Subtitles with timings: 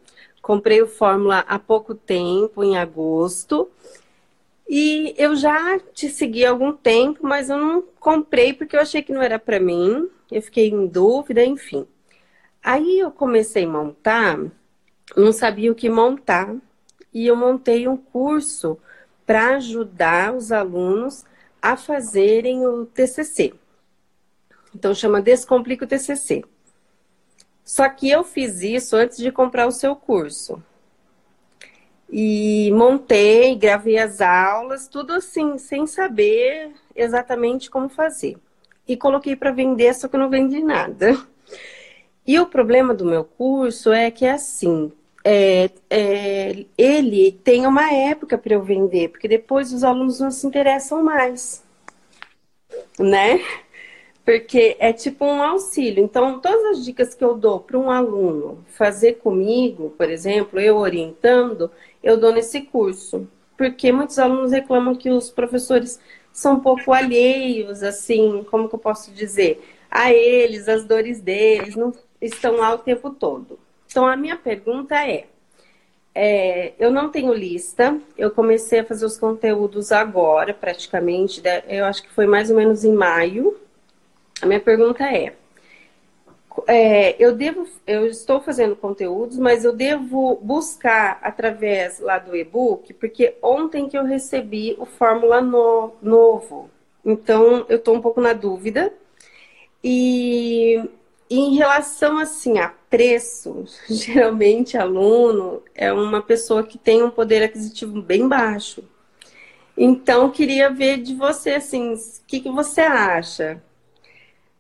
[0.42, 3.70] comprei o Fórmula há pouco tempo, em agosto.
[4.68, 9.02] E eu já te segui há algum tempo, mas eu não comprei porque eu achei
[9.02, 10.10] que não era para mim.
[10.32, 11.86] Eu fiquei em dúvida, enfim.
[12.64, 14.40] Aí eu comecei a montar,
[15.18, 16.56] não sabia o que montar,
[17.14, 18.80] e eu montei um curso
[19.26, 21.26] para ajudar os alunos
[21.62, 23.54] a fazerem o TCC.
[24.76, 26.44] Então chama Descomplica o TCC.
[27.64, 30.62] Só que eu fiz isso antes de comprar o seu curso.
[32.10, 38.38] E montei, gravei as aulas, tudo assim, sem saber exatamente como fazer.
[38.88, 41.18] E coloquei para vender, só que eu não vendi nada.
[42.26, 44.92] E o problema do meu curso é que, assim,
[45.24, 50.46] é, é, ele tem uma época para eu vender, porque depois os alunos não se
[50.46, 51.64] interessam mais,
[53.00, 53.40] né?
[54.26, 56.04] Porque é tipo um auxílio.
[56.04, 60.78] Então, todas as dicas que eu dou para um aluno fazer comigo, por exemplo, eu
[60.78, 61.70] orientando,
[62.02, 63.28] eu dou nesse curso.
[63.58, 66.00] Porque muitos alunos reclamam que os professores
[66.32, 69.62] são um pouco alheios, assim, como que eu posso dizer?
[69.92, 73.60] A eles, as dores deles, não estão lá o tempo todo.
[73.94, 75.28] Então, a minha pergunta é,
[76.16, 82.02] é, eu não tenho lista, eu comecei a fazer os conteúdos agora, praticamente, eu acho
[82.02, 83.56] que foi mais ou menos em maio.
[84.42, 85.34] A minha pergunta é,
[86.66, 92.96] é, eu devo, eu estou fazendo conteúdos, mas eu devo buscar através lá do e-book,
[92.96, 96.68] porque ontem que eu recebi o Fórmula no, novo.
[97.06, 98.92] Então, eu estou um pouco na dúvida.
[99.84, 100.82] E
[101.30, 108.02] em relação assim a preço, geralmente aluno é uma pessoa que tem um poder aquisitivo
[108.02, 108.84] bem baixo.
[109.76, 111.98] Então queria ver de você assim, o
[112.28, 113.62] que, que você acha,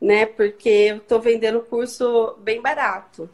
[0.01, 0.25] né?
[0.25, 3.29] Porque eu estou vendendo curso bem barato.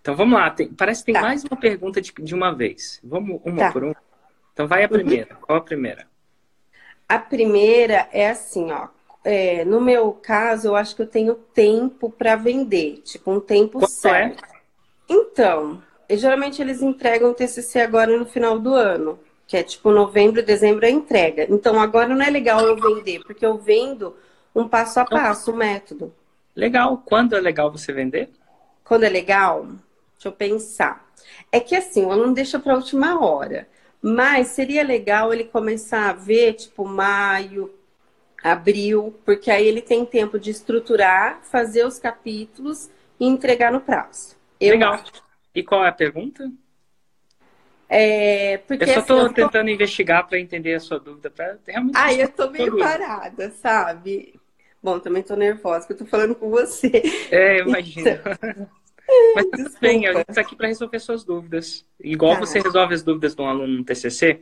[0.00, 1.22] Então vamos lá, tem, parece que tem tá.
[1.22, 3.00] mais uma pergunta de, de uma vez.
[3.02, 3.72] Vamos uma tá.
[3.72, 3.96] por uma.
[4.52, 5.34] Então vai a primeira.
[5.34, 5.40] Uhum.
[5.40, 6.06] Qual a primeira?
[7.08, 8.88] A primeira é assim, ó
[9.24, 13.78] é, no meu caso, eu acho que eu tenho tempo para vender, tipo um tempo
[13.78, 13.88] Quanto é?
[13.88, 14.44] certo.
[14.44, 14.58] É?
[15.08, 20.42] Então, geralmente eles entregam o TCC agora no final do ano, que é tipo novembro,
[20.42, 21.46] dezembro a entrega.
[21.50, 24.14] Então agora não é legal eu vender, porque eu vendo
[24.54, 26.12] um passo a passo, o método.
[26.54, 27.02] Legal.
[27.04, 28.30] Quando é legal você vender?
[28.84, 29.64] Quando é legal?
[30.14, 31.06] Deixa eu pensar.
[31.52, 33.68] É que assim, o aluno deixa para a última hora.
[34.00, 37.72] Mas seria legal ele começar a ver, tipo, maio,
[38.48, 44.36] abril, porque aí ele tem tempo de estruturar, fazer os capítulos e entregar no prazo.
[44.60, 44.94] Eu Legal.
[44.94, 45.12] Acho.
[45.54, 46.50] E qual é a pergunta?
[47.88, 49.72] É, porque, eu só estou assim, tentando tô...
[49.72, 51.30] investigar para entender a sua dúvida.
[51.30, 54.34] Pra realmente ah, eu estou meio parada, sabe?
[54.82, 57.02] Bom, também estou nervosa, porque eu estou falando com você.
[57.30, 58.08] É, imagino.
[58.08, 58.68] Então...
[59.34, 61.84] Mas tudo bem, a gente está aqui para resolver suas dúvidas.
[61.98, 62.40] Igual tá.
[62.40, 64.40] você resolve as dúvidas de um aluno no TCC,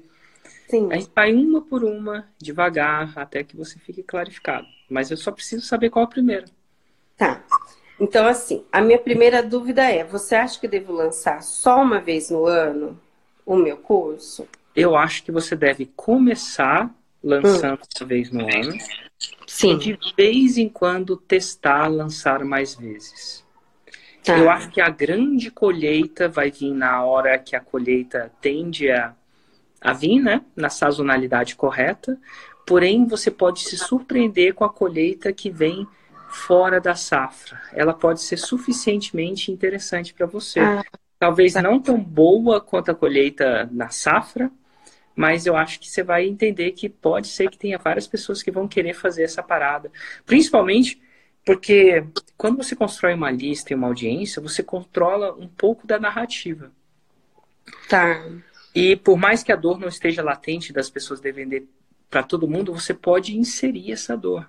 [0.69, 0.89] Sim.
[0.91, 4.67] A gente vai uma por uma, devagar, até que você fique clarificado.
[4.89, 6.47] Mas eu só preciso saber qual a primeira.
[7.17, 7.43] Tá.
[7.99, 12.31] Então, assim, a minha primeira dúvida é: você acha que devo lançar só uma vez
[12.31, 12.99] no ano
[13.45, 14.47] o meu curso?
[14.75, 17.89] Eu acho que você deve começar lançando hum.
[18.01, 18.77] uma vez no ano,
[19.47, 19.73] Sim.
[19.75, 23.45] E de vez em quando testar, lançar mais vezes.
[24.23, 24.37] Tá.
[24.37, 29.15] Eu acho que a grande colheita vai vir na hora que a colheita tende a,
[29.87, 30.43] a vir, né?
[30.57, 32.19] Na sazonalidade correta.
[32.67, 35.87] Porém, você pode se surpreender com a colheita que vem
[36.29, 37.61] fora da safra.
[37.73, 40.59] Ela pode ser suficientemente interessante para você.
[40.59, 40.85] Ah,
[41.21, 41.63] Talvez tá.
[41.63, 44.51] não tão boa quanto a colheita na safra,
[45.15, 48.51] mas eu acho que você vai entender que pode ser que tenha várias pessoas que
[48.51, 49.91] vão querer fazer essa parada.
[50.27, 51.01] Principalmente
[51.45, 52.05] porque
[52.37, 56.73] quando você constrói uma lista e uma audiência, você controla um pouco da narrativa.
[57.89, 58.21] Tá.
[58.77, 61.67] E por mais que a dor não esteja latente das pessoas de vender
[62.11, 64.47] para todo mundo, você pode inserir essa dor.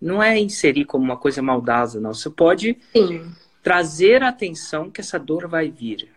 [0.00, 2.14] Não é inserir como uma coisa maldosa, não.
[2.14, 3.34] Você pode Sim.
[3.64, 6.08] trazer a atenção que essa dor vai vir.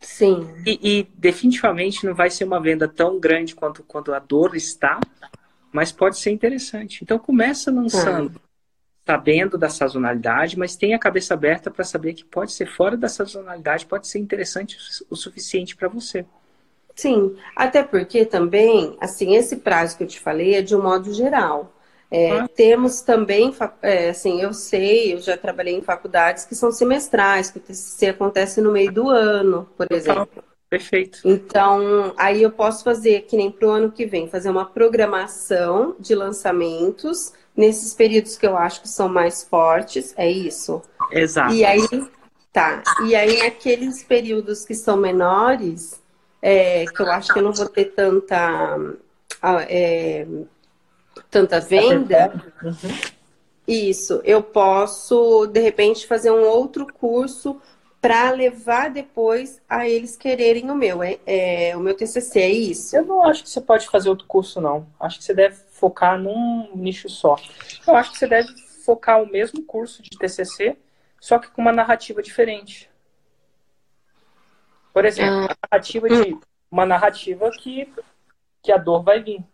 [0.00, 0.46] Sim.
[0.66, 5.00] E, e definitivamente não vai ser uma venda tão grande quanto quando a dor está,
[5.72, 7.02] mas pode ser interessante.
[7.02, 8.38] Então começa lançando,
[9.06, 13.08] sabendo da sazonalidade, mas tenha a cabeça aberta para saber que pode ser fora da
[13.08, 14.76] sazonalidade, pode ser interessante
[15.08, 16.26] o suficiente para você.
[16.96, 21.12] Sim, até porque também, assim, esse prazo que eu te falei é de um modo
[21.12, 21.72] geral.
[22.10, 22.48] É, Ah.
[22.48, 27.58] Temos também, é, assim, eu sei, eu já trabalhei em faculdades que são semestrais, que
[27.58, 30.28] o TCC acontece no meio do ano, por exemplo.
[30.70, 31.20] Perfeito.
[31.24, 35.94] Então, aí eu posso fazer, que nem para o ano que vem, fazer uma programação
[35.98, 40.82] de lançamentos nesses períodos que eu acho que são mais fortes, é isso?
[41.10, 41.54] Exato.
[41.54, 41.86] E aí,
[42.52, 42.82] tá.
[43.04, 46.00] E aí, naqueles períodos que são menores,
[46.40, 48.76] é, que eu acho que eu não vou ter tanta,
[49.42, 50.26] ah, é,
[51.30, 52.32] tanta venda,
[53.66, 57.60] isso, eu posso, de repente, fazer um outro curso
[58.00, 61.02] para levar depois a eles quererem o meu.
[61.02, 62.96] É, é, o meu TCC, é isso?
[62.96, 64.86] Eu não acho que você pode fazer outro curso, não.
[65.00, 67.36] Acho que você deve focar num nicho só.
[67.86, 68.48] Eu acho que você deve
[68.84, 70.76] focar o mesmo curso de TCC,
[71.20, 72.88] só que com uma narrativa diferente.
[74.96, 76.38] Por exemplo, a narrativa de
[76.70, 77.86] uma narrativa que,
[78.62, 79.44] que a dor vai vir.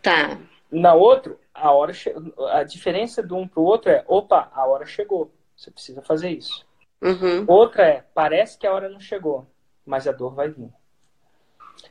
[0.00, 0.38] Tá.
[0.70, 2.10] Na outra, a hora che...
[2.52, 5.30] a diferença de um para o outro é, opa, a hora chegou.
[5.54, 6.64] Você precisa fazer isso.
[7.02, 7.44] Uhum.
[7.46, 9.46] Outra é, parece que a hora não chegou,
[9.84, 10.70] mas a dor vai vir.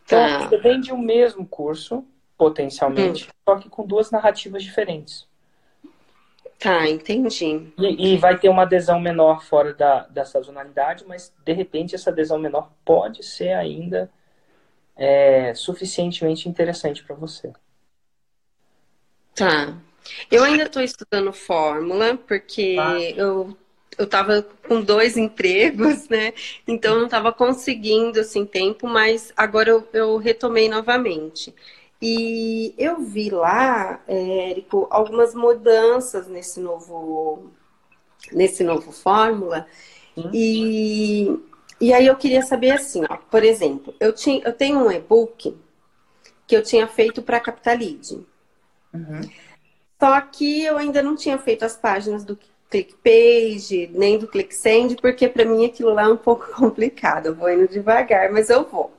[0.03, 0.49] Então, Tá.
[0.49, 2.03] você vende o mesmo curso,
[2.35, 5.27] potencialmente, só que com duas narrativas diferentes.
[6.61, 7.73] Tá, entendi.
[7.77, 12.11] E, e vai ter uma adesão menor fora da, da sazonalidade, mas de repente essa
[12.11, 14.11] adesão menor pode ser ainda
[14.95, 17.51] é, suficientemente interessante para você.
[19.35, 19.77] Tá.
[20.29, 22.99] Eu ainda estou estudando fórmula, porque Tá.
[23.15, 23.57] eu,
[23.97, 26.33] eu tava com dois empregos, né?
[26.67, 31.53] Então eu não estava conseguindo assim tempo, mas agora eu, eu retomei novamente.
[32.01, 37.51] E eu vi lá, é, Érico, algumas mudanças nesse novo,
[38.31, 39.67] nesse novo fórmula.
[40.15, 40.29] Sim.
[40.33, 41.39] E,
[41.79, 45.55] e aí eu queria saber assim, ó, por exemplo, eu, tinha, eu tenho um e-book
[46.47, 48.25] que eu tinha feito para Capitalide.
[48.93, 49.21] Uhum.
[49.99, 52.37] Só que eu ainda não tinha feito as páginas do
[52.71, 57.27] ClickPage, nem do ClickSend, porque para mim aquilo lá é um pouco complicado.
[57.27, 58.91] Eu vou indo devagar, mas eu vou.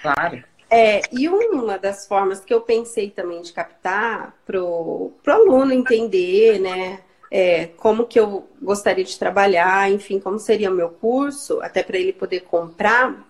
[0.00, 0.42] Claro.
[0.70, 6.58] É, e uma das formas que eu pensei também de captar pro, pro aluno entender,
[6.58, 7.00] né,
[7.30, 11.98] é, como que eu gostaria de trabalhar, enfim, como seria o meu curso, até para
[11.98, 13.26] ele poder comprar,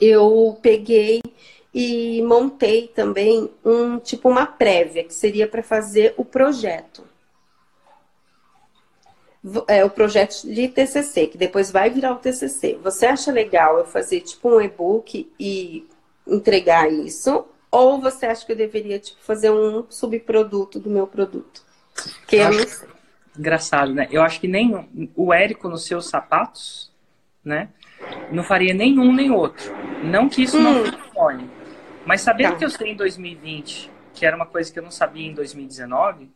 [0.00, 1.20] eu peguei
[1.72, 7.04] e montei também um tipo uma prévia, que seria para fazer o projeto.
[9.66, 12.78] É o projeto de TCC, que depois vai virar o TCC.
[12.82, 15.88] Você acha legal eu fazer tipo um e-book e
[16.26, 17.46] entregar isso?
[17.70, 21.62] Ou você acha que eu deveria tipo, fazer um subproduto do meu produto?
[22.26, 22.88] Que eu não sei.
[23.38, 24.08] Engraçado, né?
[24.10, 26.92] Eu acho que nem o Érico nos seus sapatos,
[27.42, 27.70] né?
[28.30, 29.72] Não faria nenhum nem outro.
[30.04, 31.48] Não que isso não funcione.
[32.04, 32.56] Mas sabendo Tá.
[32.58, 36.28] que eu sei em 2020, que era uma coisa que eu não sabia em 2019,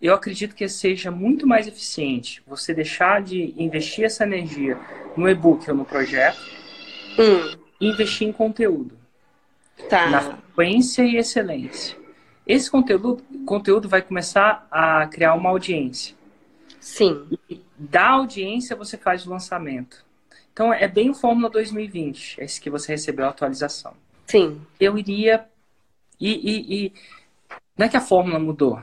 [0.00, 4.78] eu acredito que seja muito mais eficiente você deixar de investir essa energia
[5.16, 6.38] no e-book ou no projeto
[7.18, 8.96] Hum, e investir em conteúdo,
[9.88, 10.08] tá.
[10.10, 11.96] na frequência e excelência.
[12.46, 16.14] Esse conteúdo, conteúdo vai começar a criar uma audiência.
[16.80, 17.28] Sim.
[17.76, 20.04] Da audiência você faz o lançamento.
[20.52, 23.94] Então é bem o Fórmula 2020, esse que você recebeu a atualização.
[24.26, 24.60] Sim.
[24.80, 25.44] Eu iria.
[26.18, 26.92] E, e- e-
[27.76, 28.80] Não é que a fórmula mudou.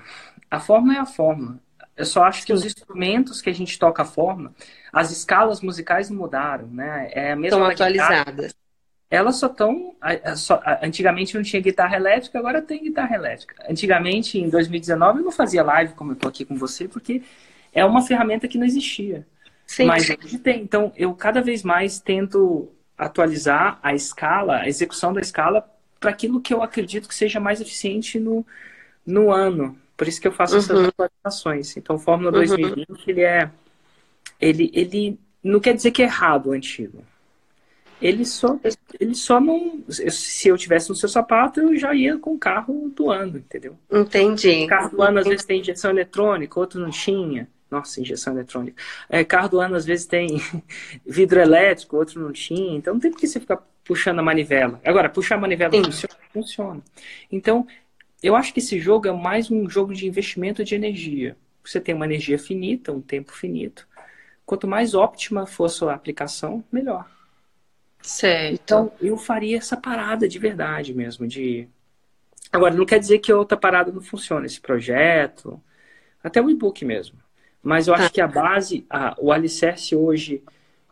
[0.52, 1.58] A fórmula é a fórmula.
[1.98, 4.52] Eu só acho que os instrumentos que a gente toca a fórmula,
[4.92, 7.10] as escalas musicais mudaram, né?
[7.12, 8.56] É a mesma Estão atualizadas.
[9.14, 9.96] Elas só estão.
[10.82, 13.64] Antigamente não tinha guitarra elétrica, agora tem guitarra elétrica.
[13.70, 17.22] Antigamente, em 2019, eu não fazia live como eu estou aqui com você, porque
[17.72, 19.24] é uma ferramenta que não existia.
[19.68, 19.86] Sim.
[19.86, 20.64] Mas hoje tem.
[20.64, 22.68] Então, eu cada vez mais tento
[22.98, 27.62] atualizar a escala, a execução da escala, para aquilo que eu acredito que seja mais
[27.62, 28.44] eficiente no,
[29.06, 29.78] no ano.
[29.96, 30.88] Por isso que eu faço essas uhum.
[30.88, 31.78] atualizações.
[31.78, 32.38] Então, o Fórmula uhum.
[32.38, 33.48] 2020, ele é.
[34.42, 37.04] Ele, ele não quer dizer que é errado o antigo.
[38.04, 38.60] Ele só,
[39.00, 39.82] ele só não.
[39.88, 43.78] Se eu tivesse no seu sapato, eu já ia com o carro do ano, entendeu?
[43.90, 44.66] Entendi.
[44.66, 47.48] O carro do ano às vezes tem injeção eletrônica, outro não tinha.
[47.72, 48.82] Nossa, injeção eletrônica.
[49.10, 50.28] É, carro do ano às vezes tem
[51.08, 52.76] vidro elétrico, outro não tinha.
[52.76, 54.82] Então não tem por que você ficar puxando a manivela.
[54.84, 56.16] Agora, puxar a manivela funciona?
[56.34, 56.82] Funciona.
[57.32, 57.66] Então,
[58.22, 61.38] eu acho que esse jogo é mais um jogo de investimento de energia.
[61.64, 63.88] Você tem uma energia finita, um tempo finito.
[64.46, 67.08] Quanto mais óptima for a sua aplicação, melhor.
[68.04, 68.54] Certo.
[68.54, 71.68] Então, eu faria essa parada de verdade mesmo, de...
[72.52, 75.60] Agora, não quer dizer que outra parada não funcione, esse projeto,
[76.22, 77.18] até o e-book mesmo.
[77.64, 78.10] Mas eu acho tá.
[78.10, 80.44] que a base, a, o alicerce hoje,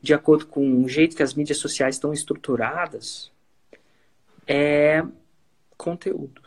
[0.01, 3.29] de acordo com o jeito que as mídias sociais estão estruturadas,
[4.47, 5.03] é
[5.77, 6.41] conteúdo.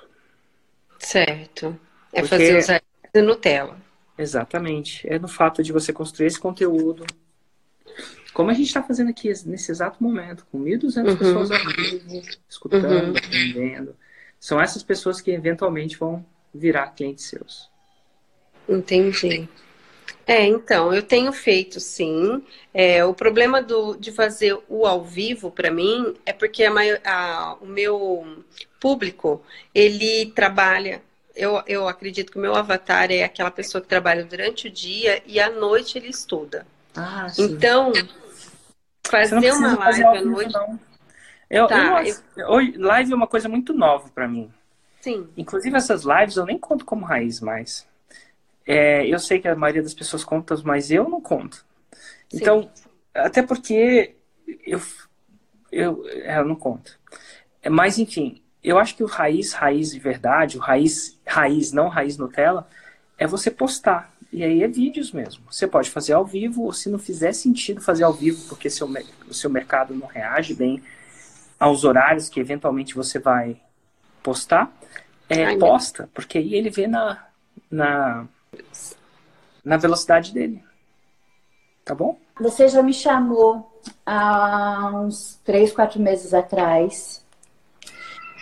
[0.98, 1.78] Certo.
[2.12, 2.28] É Porque...
[2.28, 2.82] fazer usar
[3.22, 3.76] Nutella.
[4.16, 5.06] Exatamente.
[5.06, 7.04] É no fato de você construir esse conteúdo.
[8.34, 11.16] Como a gente está fazendo aqui nesse exato momento, com 1.200 uhum.
[11.16, 13.16] pessoas ao vivo, escutando, uhum.
[13.16, 13.96] aprendendo.
[14.40, 17.70] São essas pessoas que eventualmente vão virar clientes seus.
[18.68, 19.48] Entendi.
[20.26, 22.42] É, então, eu tenho feito sim.
[22.72, 27.00] É, o problema do, de fazer o ao vivo, para mim, é porque a maior,
[27.04, 28.42] a, o meu
[28.80, 31.02] público, ele trabalha.
[31.36, 35.22] Eu, eu acredito que o meu avatar é aquela pessoa que trabalha durante o dia
[35.24, 36.66] e à noite ele estuda.
[36.96, 37.92] Ah, então,
[39.08, 40.52] fazer uma live fazer à noite.
[40.52, 40.80] Não.
[41.50, 42.80] Eu, tá, eu, eu...
[42.80, 44.50] live é uma coisa muito nova para mim.
[45.00, 45.28] Sim.
[45.36, 47.86] Inclusive, essas lives eu nem conto como raiz mais.
[48.66, 51.64] É, eu sei que a maioria das pessoas conta, mas eu não conto.
[52.30, 52.38] Sim.
[52.38, 52.70] Então,
[53.14, 54.14] até porque
[54.66, 54.80] eu,
[55.70, 56.98] eu, é, eu não conto.
[57.62, 61.88] É, mas, enfim, eu acho que o raiz, raiz de verdade, o raiz, raiz, não
[61.88, 62.66] raiz Nutella,
[63.18, 64.13] é você postar.
[64.34, 65.44] E aí é vídeos mesmo.
[65.48, 68.92] Você pode fazer ao vivo, ou se não fizer sentido fazer ao vivo, porque seu,
[69.28, 70.82] o seu mercado não reage bem
[71.56, 73.56] aos horários que eventualmente você vai
[74.24, 74.72] postar,
[75.28, 77.24] é, Ai, posta, porque aí ele vê na,
[77.70, 78.26] na,
[79.64, 80.60] na velocidade dele.
[81.84, 82.18] Tá bom?
[82.40, 87.24] Você já me chamou há uns três, quatro meses atrás.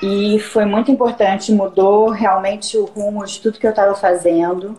[0.02, 4.78] E foi muito importante, mudou realmente o rumo de tudo que eu estava fazendo.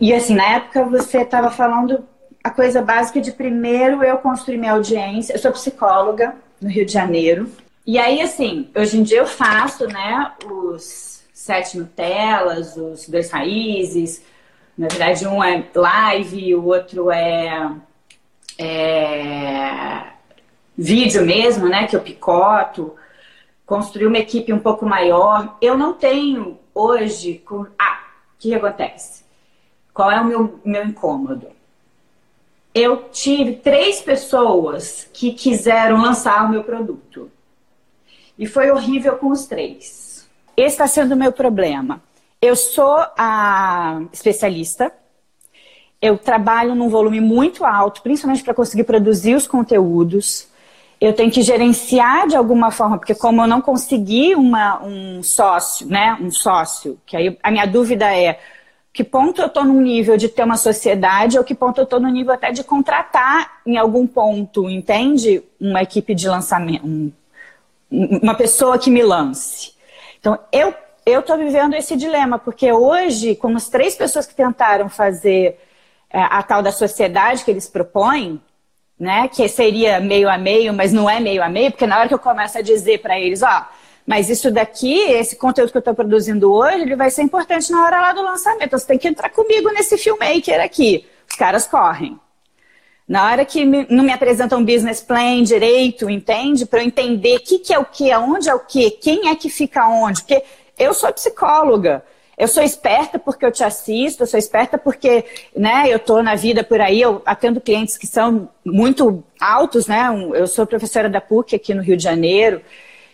[0.00, 2.08] E assim, na época você estava falando
[2.42, 5.34] a coisa básica de primeiro eu construir minha audiência.
[5.34, 7.50] Eu sou psicóloga no Rio de Janeiro.
[7.86, 14.22] E aí, assim, hoje em dia eu faço, né, os sete Nutellas, os dois raízes.
[14.76, 17.70] Na verdade, um é live, o outro é,
[18.58, 20.02] é
[20.76, 21.86] vídeo mesmo, né?
[21.86, 22.94] Que eu picoto.
[23.66, 25.58] Construir uma equipe um pouco maior.
[25.60, 27.42] Eu não tenho hoje.
[27.44, 27.66] Com...
[27.78, 28.00] Ah,
[28.34, 29.24] o que acontece?
[29.92, 31.48] Qual é o meu, meu incômodo?
[32.74, 37.30] Eu tive três pessoas que quiseram lançar o meu produto.
[38.38, 40.10] E foi horrível com os três
[40.60, 42.02] esse está sendo o meu problema.
[42.40, 44.92] Eu sou a especialista,
[46.00, 50.48] eu trabalho num volume muito alto, principalmente para conseguir produzir os conteúdos.
[51.00, 55.86] Eu tenho que gerenciar de alguma forma, porque como eu não consegui uma, um sócio,
[55.86, 56.16] né?
[56.20, 58.38] Um sócio, que aí a minha dúvida é
[58.92, 62.00] que ponto eu estou no nível de ter uma sociedade ou que ponto eu estou
[62.00, 65.42] no nível até de contratar em algum ponto, entende?
[65.60, 67.12] Uma equipe de lançamento, um,
[67.90, 69.72] uma pessoa que me lance.
[70.18, 70.74] Então, eu
[71.06, 75.58] eu estou vivendo esse dilema, porque hoje, como as três pessoas que tentaram fazer
[76.10, 78.40] é, a tal da sociedade que eles propõem,
[78.98, 82.08] né, que seria meio a meio, mas não é meio a meio, porque na hora
[82.08, 83.66] que eu começo a dizer para eles, ó,
[84.06, 87.84] mas isso daqui, esse conteúdo que eu estou produzindo hoje, ele vai ser importante na
[87.84, 88.78] hora lá do lançamento.
[88.78, 91.06] Você tem que entrar comigo nesse filmmaker aqui.
[91.28, 92.18] Os caras correm.
[93.06, 96.64] Na hora que me, não me apresentam um business plan direito, entende?
[96.64, 99.34] Para eu entender o que, que é o que, aonde é o que, quem é
[99.34, 100.22] que fica onde.
[100.22, 100.44] Porque
[100.78, 102.04] eu sou psicóloga.
[102.38, 106.34] Eu sou esperta porque eu te assisto, eu sou esperta porque né, eu estou na
[106.34, 110.06] vida por aí, eu atendo clientes que são muito altos, né?
[110.32, 112.62] Eu sou professora da PUC aqui no Rio de Janeiro.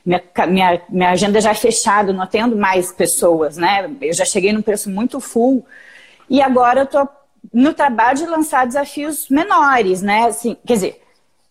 [0.06, 3.90] Minha, minha, minha agenda já é fechada, não atendo mais pessoas, né?
[4.00, 5.66] Eu já cheguei num preço muito full.
[6.30, 7.08] E agora eu estou
[7.52, 10.26] no trabalho de lançar desafios menores, né?
[10.26, 11.02] Assim, quer dizer,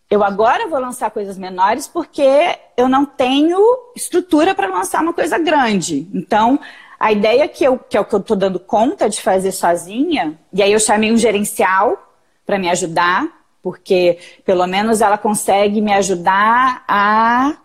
[0.10, 3.60] eu agora vou lançar coisas menores porque eu não tenho
[3.94, 6.08] estrutura para lançar uma coisa grande.
[6.14, 6.58] Então,
[6.98, 10.40] a ideia que, eu, que é o que eu estou dando conta de fazer sozinha,
[10.54, 12.14] e aí eu chamei um gerencial
[12.46, 13.28] para me ajudar,
[13.62, 17.58] porque pelo menos ela consegue me ajudar a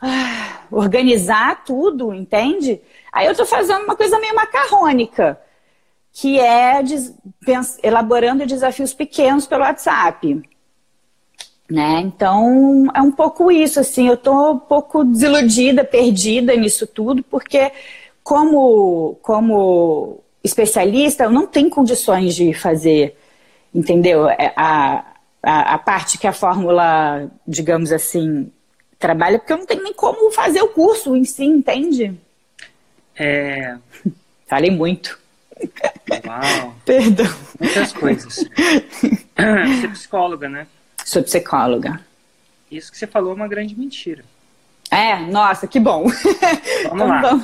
[0.00, 2.80] ah, organizar tudo, entende?
[3.12, 5.38] Aí eu estou fazendo uma coisa meio macarrônica,
[6.12, 7.14] que é des,
[7.82, 10.42] elaborando desafios pequenos pelo WhatsApp.
[11.70, 12.00] Né?
[12.00, 17.70] Então, é um pouco isso, assim, eu estou um pouco desiludida, perdida nisso tudo, porque
[18.24, 23.16] como, como especialista, eu não tenho condições de fazer,
[23.72, 24.28] entendeu?
[24.28, 25.04] É, a,
[25.42, 28.50] a, a parte que a fórmula, digamos assim,
[29.00, 32.14] trabalha, porque eu não tenho nem como fazer o curso em si, entende?
[33.16, 33.76] É...
[34.46, 35.18] Falei muito.
[36.26, 36.76] Uau!
[36.84, 37.26] Perdão.
[37.58, 38.36] Muitas coisas.
[39.34, 40.66] Você é psicóloga, né?
[41.04, 42.00] Sou psicóloga.
[42.70, 44.24] Isso que você falou é uma grande mentira.
[44.90, 46.06] É, nossa, que bom.
[46.88, 47.22] Vamos lá.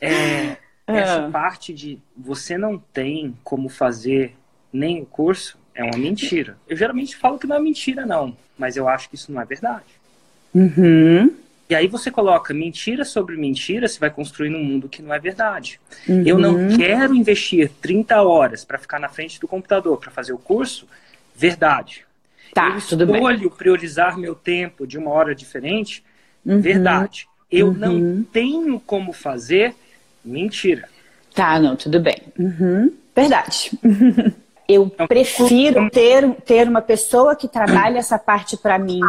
[0.00, 1.30] Então, é, essa ah.
[1.30, 4.34] parte de você não tem como fazer
[4.72, 6.56] nem o curso é uma mentira.
[6.68, 9.44] Eu geralmente falo que não é mentira, não, mas eu acho que isso não é
[9.44, 9.99] verdade.
[10.54, 11.34] Uhum.
[11.68, 15.20] E aí você coloca mentira sobre mentira, você vai construir um mundo que não é
[15.20, 15.80] verdade.
[16.08, 16.22] Uhum.
[16.26, 16.76] Eu não uhum.
[16.76, 20.88] quero investir 30 horas para ficar na frente do computador para fazer o curso,
[21.34, 22.04] verdade.
[22.52, 26.02] Tá, eu tudo escolho priorizar meu tempo de uma hora diferente,
[26.44, 26.60] uhum.
[26.60, 27.28] verdade.
[27.48, 27.72] Eu uhum.
[27.72, 29.72] não tenho como fazer,
[30.24, 30.88] mentira.
[31.32, 32.20] Tá, não, tudo bem.
[32.36, 32.92] Uhum.
[33.14, 33.70] Verdade.
[34.68, 39.00] Eu então, prefiro ter, ter uma pessoa que trabalhe essa parte para mim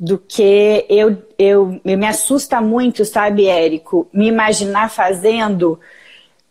[0.00, 5.78] do que eu, eu, me assusta muito, sabe, Érico, me imaginar fazendo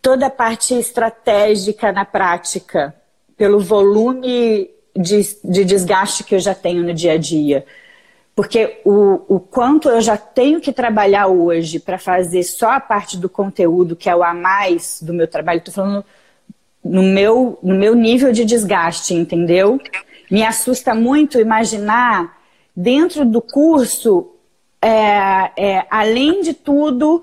[0.00, 2.94] toda a parte estratégica na prática,
[3.36, 7.66] pelo volume de, de desgaste que eu já tenho no dia a dia.
[8.36, 13.16] Porque o, o quanto eu já tenho que trabalhar hoje para fazer só a parte
[13.16, 16.04] do conteúdo, que é o a mais do meu trabalho, estou falando
[16.84, 19.80] no meu, no meu nível de desgaste, entendeu?
[20.30, 22.39] Me assusta muito imaginar
[22.74, 24.30] dentro do curso,
[24.80, 27.22] é, é, além de tudo,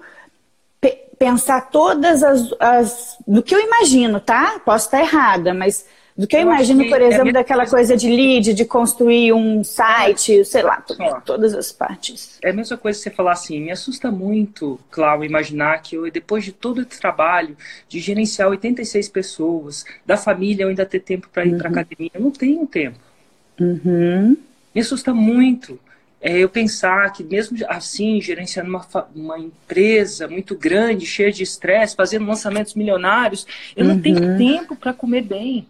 [1.17, 3.17] pensar todas as, as.
[3.27, 4.59] do que eu imagino, tá?
[4.63, 5.85] Posso estar errada, mas
[6.17, 9.33] do que eu, eu imagino, por é exemplo, é daquela coisa de lead, de construir
[9.33, 10.83] um site, sei lá,
[11.23, 12.39] todas as partes.
[12.43, 16.09] É a mesma coisa que você falar assim, me assusta muito, Cláudio, imaginar que eu,
[16.11, 17.55] depois de todo esse trabalho,
[17.87, 21.59] de gerenciar 86 pessoas, da família eu ainda ter tempo para ir uhum.
[21.59, 22.11] para academia.
[22.13, 22.97] Eu não tenho tempo.
[23.59, 24.37] Uhum.
[24.77, 25.79] Me assusta muito
[26.21, 28.85] é, eu pensar que mesmo assim, gerenciando uma,
[29.15, 33.95] uma empresa muito grande, cheia de estresse, fazendo lançamentos milionários, eu uhum.
[33.95, 34.37] não tenho uhum.
[34.37, 35.67] tempo para comer bem.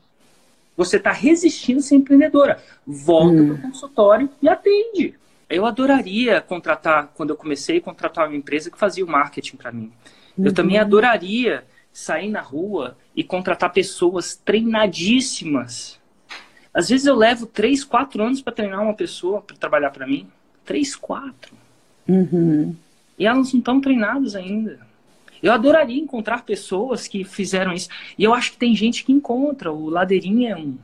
[0.76, 2.62] Você está resistindo a ser empreendedora.
[2.86, 3.48] Volta hum.
[3.48, 5.16] para o consultório e atende.
[5.50, 9.90] Eu adoraria contratar, quando eu comecei, contratar uma empresa que fazia o marketing para mim.
[10.38, 10.48] Uhum.
[10.48, 15.98] Eu também adoraria sair na rua e contratar pessoas treinadíssimas.
[16.78, 20.28] Às vezes eu levo três, quatro anos para treinar uma pessoa para trabalhar para mim.
[20.64, 21.52] Três, quatro.
[22.08, 22.76] Uhum.
[23.18, 24.80] E elas não estão treinadas ainda.
[25.42, 27.90] Eu adoraria encontrar pessoas que fizeram isso.
[28.16, 29.72] E eu acho que tem gente que encontra.
[29.72, 30.78] O Ladeirinha é um.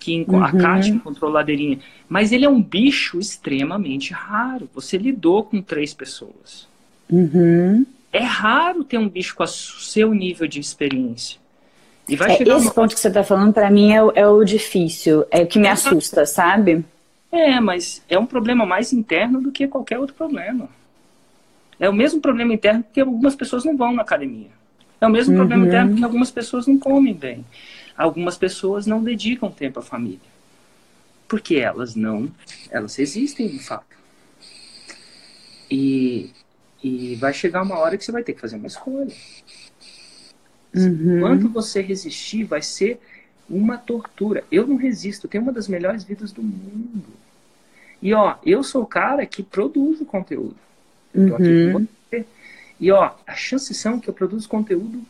[0.00, 0.42] Que uhum.
[0.42, 1.78] A Kátia encontrou o Ladeirinha.
[2.08, 4.68] Mas ele é um bicho extremamente raro.
[4.74, 6.66] Você lidou com três pessoas.
[7.08, 7.86] Uhum.
[8.12, 11.39] É raro ter um bicho com o seu nível de experiência.
[12.10, 12.74] E vai é, esse uma...
[12.74, 15.24] ponto que você está falando, para mim, é o, é o difícil.
[15.30, 16.84] É o que me assusta, sabe?
[17.30, 20.68] É, mas é um problema mais interno do que qualquer outro problema.
[21.78, 24.50] É o mesmo problema interno que algumas pessoas não vão na academia.
[25.00, 25.38] É o mesmo uhum.
[25.38, 27.46] problema interno que algumas pessoas não comem bem.
[27.96, 30.18] Algumas pessoas não dedicam tempo à família.
[31.28, 32.28] Porque elas não,
[32.70, 33.96] elas existem de fato.
[35.70, 36.30] E,
[36.82, 39.14] e vai chegar uma hora que você vai ter que fazer uma escolha.
[40.74, 41.18] Uhum.
[41.18, 43.00] Enquanto você resistir, vai ser
[43.48, 44.44] uma tortura.
[44.50, 47.04] Eu não resisto, eu tenho uma das melhores vidas do mundo.
[48.00, 50.56] E ó, eu sou o cara que produz o conteúdo.
[51.12, 51.88] Eu aqui com uhum.
[52.10, 52.26] você.
[52.78, 55.02] E ó, a chance são que eu produzo conteúdo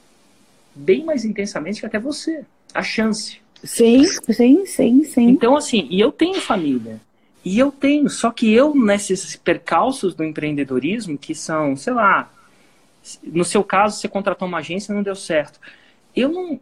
[0.74, 2.44] bem mais intensamente que até você.
[2.74, 3.38] A chance.
[3.62, 5.28] Sim, sim, sim, sim.
[5.28, 7.00] Então, assim, e eu tenho família.
[7.44, 12.30] E eu tenho, só que eu, nesses percalços do empreendedorismo, que são, sei lá,
[13.22, 15.60] no seu caso, você contratou uma agência e não deu certo.
[16.14, 16.60] Eu não,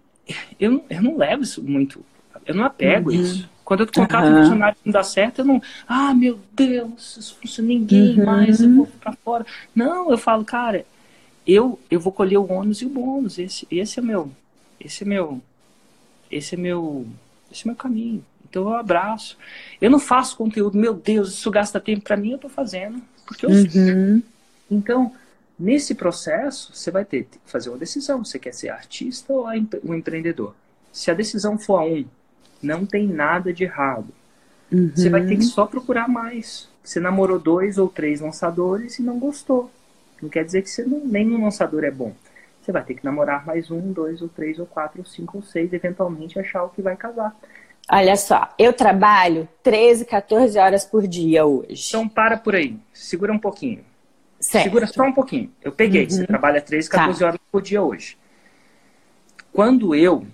[0.59, 2.05] eu não, eu não levo isso muito.
[2.47, 3.17] Eu não apego uhum.
[3.17, 3.49] isso.
[3.65, 4.35] Quando eu contrato uhum.
[4.35, 5.63] um funcionário que não dá certo, eu não.
[5.87, 8.27] Ah, meu Deus, ninguém uhum.
[8.27, 9.47] mais, eu vou para fora.
[9.75, 10.87] Não, eu falo, cara,
[11.47, 13.39] eu, eu vou colher o ônus e o bônus.
[13.39, 14.31] Esse, esse é meu.
[14.81, 15.41] Esse é meu.
[16.31, 17.07] Esse é meu.
[17.51, 18.25] esse é o meu caminho.
[18.49, 19.37] Então eu abraço.
[19.81, 23.45] Eu não faço conteúdo, meu Deus, isso gasta tempo para mim, eu tô fazendo, porque
[23.45, 24.23] eu uhum.
[24.71, 25.13] Então,
[25.59, 28.25] nesse processo, você vai ter que fazer uma decisão.
[28.25, 29.47] Você quer ser artista ou
[29.85, 30.55] um empreendedor?
[30.93, 32.05] Se a decisão for a um,
[32.63, 34.09] não tem nada de errado.
[34.71, 34.91] Uhum.
[34.95, 36.69] Você vai ter que só procurar mais.
[36.83, 39.71] Você namorou dois ou três lançadores e não gostou.
[40.21, 42.13] Não quer dizer que você não, nenhum lançador é bom.
[42.61, 45.43] Você vai ter que namorar mais um, dois, ou três, ou quatro, ou cinco, ou
[45.43, 47.35] seis, eventualmente achar o que vai casar.
[47.91, 51.89] Olha só, eu trabalho 13, 14 horas por dia hoje.
[51.89, 53.83] Então para por aí, segura um pouquinho.
[54.41, 54.65] Certo.
[54.65, 55.51] Segura só um pouquinho.
[55.63, 56.11] Eu peguei, uhum.
[56.11, 57.27] você trabalha 13, 14 tá.
[57.27, 58.17] horas por dia hoje.
[59.53, 60.27] Quando eu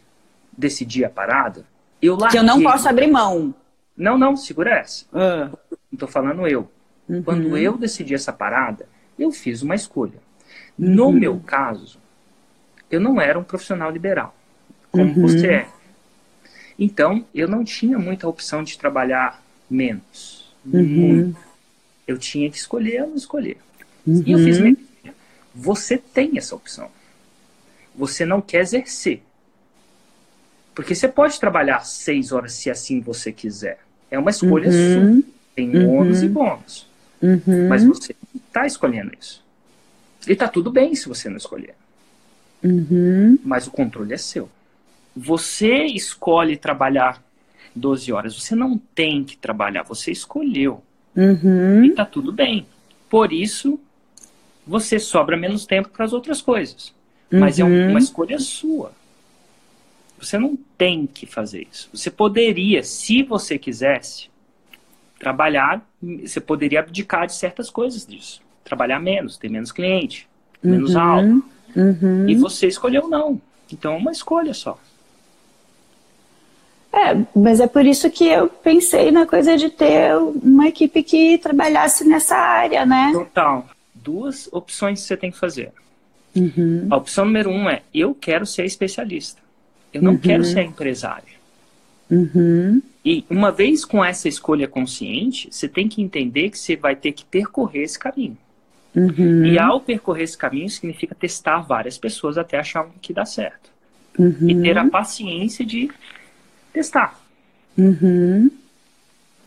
[0.57, 1.65] decidi a parada,
[2.03, 2.31] eu larguei...
[2.31, 3.55] Que eu não posso abrir mão.
[3.97, 5.07] Não, não, segura essa.
[5.13, 5.57] Uh.
[5.91, 6.69] Não tô falando eu.
[7.09, 7.23] Uhum.
[7.23, 8.87] Quando eu decidi essa parada,
[9.19, 10.19] eu fiz uma escolha.
[10.77, 11.13] No uhum.
[11.13, 11.99] meu caso,
[12.91, 14.35] eu não era um profissional liberal,
[14.91, 15.23] como uhum.
[15.23, 15.69] você é.
[16.79, 20.53] Então, eu não tinha muita opção de trabalhar menos.
[20.67, 21.35] Uhum.
[22.07, 23.59] Eu tinha que escolher ou não escolher.
[24.07, 24.23] Uhum.
[24.27, 24.77] E eu fiz minha
[25.55, 26.89] Você tem essa opção.
[27.95, 29.23] Você não quer exercer.
[30.75, 33.79] Porque você pode trabalhar seis horas se assim você quiser.
[34.11, 35.23] É uma escolha uhum.
[35.23, 35.33] sua.
[35.55, 36.01] Tem uhum.
[36.01, 36.87] ônus e bônus.
[37.23, 37.69] Uhum.
[37.69, 39.43] Mas você está escolhendo isso.
[40.27, 41.75] E está tudo bem se você não escolher.
[42.63, 43.39] Uhum.
[43.45, 44.49] Mas o controle é seu.
[45.15, 47.23] Você escolhe trabalhar
[47.75, 48.35] 12 horas.
[48.35, 50.83] Você não tem que trabalhar, você escolheu.
[51.17, 51.85] Uhum.
[51.85, 52.67] E tá tudo bem.
[53.09, 53.79] Por isso,
[54.67, 56.95] você sobra menos tempo para as outras coisas.
[57.33, 57.41] Uhum.
[57.41, 58.93] Mas é uma escolha sua.
[60.19, 61.89] Você não tem que fazer isso.
[61.93, 64.31] Você poderia, se você quisesse,
[65.19, 65.87] trabalhar,
[66.23, 68.43] você poderia abdicar de certas coisas disso.
[68.63, 70.29] Trabalhar menos, ter menos cliente,
[70.63, 71.01] menos uhum.
[71.01, 71.43] aula.
[71.77, 72.29] Uhum.
[72.29, 73.41] E você escolheu não.
[73.73, 74.79] Então é uma escolha só.
[76.93, 81.39] É, mas é por isso que eu pensei na coisa de ter uma equipe que
[81.39, 83.11] trabalhasse nessa área, né?
[83.13, 83.67] Total.
[84.05, 85.73] Duas opções que você tem que fazer.
[86.37, 86.87] Uhum.
[86.91, 89.41] A opção número um é: eu quero ser especialista.
[89.93, 90.19] Eu não uhum.
[90.19, 91.35] quero ser empresário.
[92.11, 92.83] Uhum.
[93.05, 97.13] E uma vez com essa escolha consciente, você tem que entender que você vai ter
[97.13, 98.37] que percorrer esse caminho.
[98.95, 99.45] Uhum.
[99.47, 103.71] E ao percorrer esse caminho, significa testar várias pessoas até achar um que dá certo.
[104.19, 104.49] Uhum.
[104.49, 105.91] E ter a paciência de
[106.73, 107.19] testar.
[107.77, 108.51] Uhum.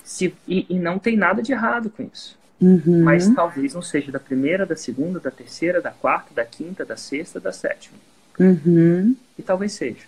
[0.04, 2.38] Se, e, e, não tem nada de errado com isso.
[2.60, 3.04] Uhum.
[3.04, 6.98] Mas talvez não seja da primeira, da segunda, da terceira, da quarta, da quinta, da
[6.98, 7.98] sexta, da sétima.
[8.40, 9.16] Uhum.
[9.38, 10.06] E talvez seja.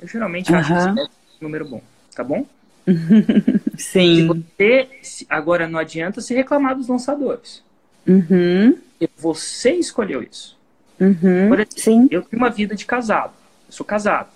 [0.00, 1.08] Eu geralmente acho que esse é um
[1.40, 1.82] número bom,
[2.14, 2.44] tá bom?
[3.78, 4.16] Sim.
[4.16, 4.88] Se você,
[5.28, 7.62] agora não adianta se reclamar dos lançadores.
[8.06, 8.76] Uhum.
[9.16, 10.58] Você escolheu isso.
[11.00, 11.48] Uhum.
[11.48, 12.08] Por exemplo, Sim.
[12.10, 13.32] eu tenho uma vida de casado.
[13.68, 14.30] Eu sou casado.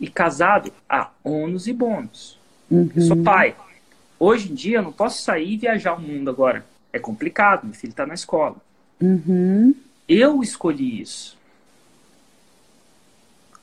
[0.00, 2.38] E casado há ônus e bônus.
[2.70, 2.90] Uhum.
[2.94, 3.54] Eu sou pai.
[4.18, 6.64] Hoje em dia eu não posso sair e viajar o mundo agora.
[6.92, 8.56] É complicado, meu filho está na escola.
[9.00, 9.74] Uhum.
[10.08, 11.36] Eu escolhi isso.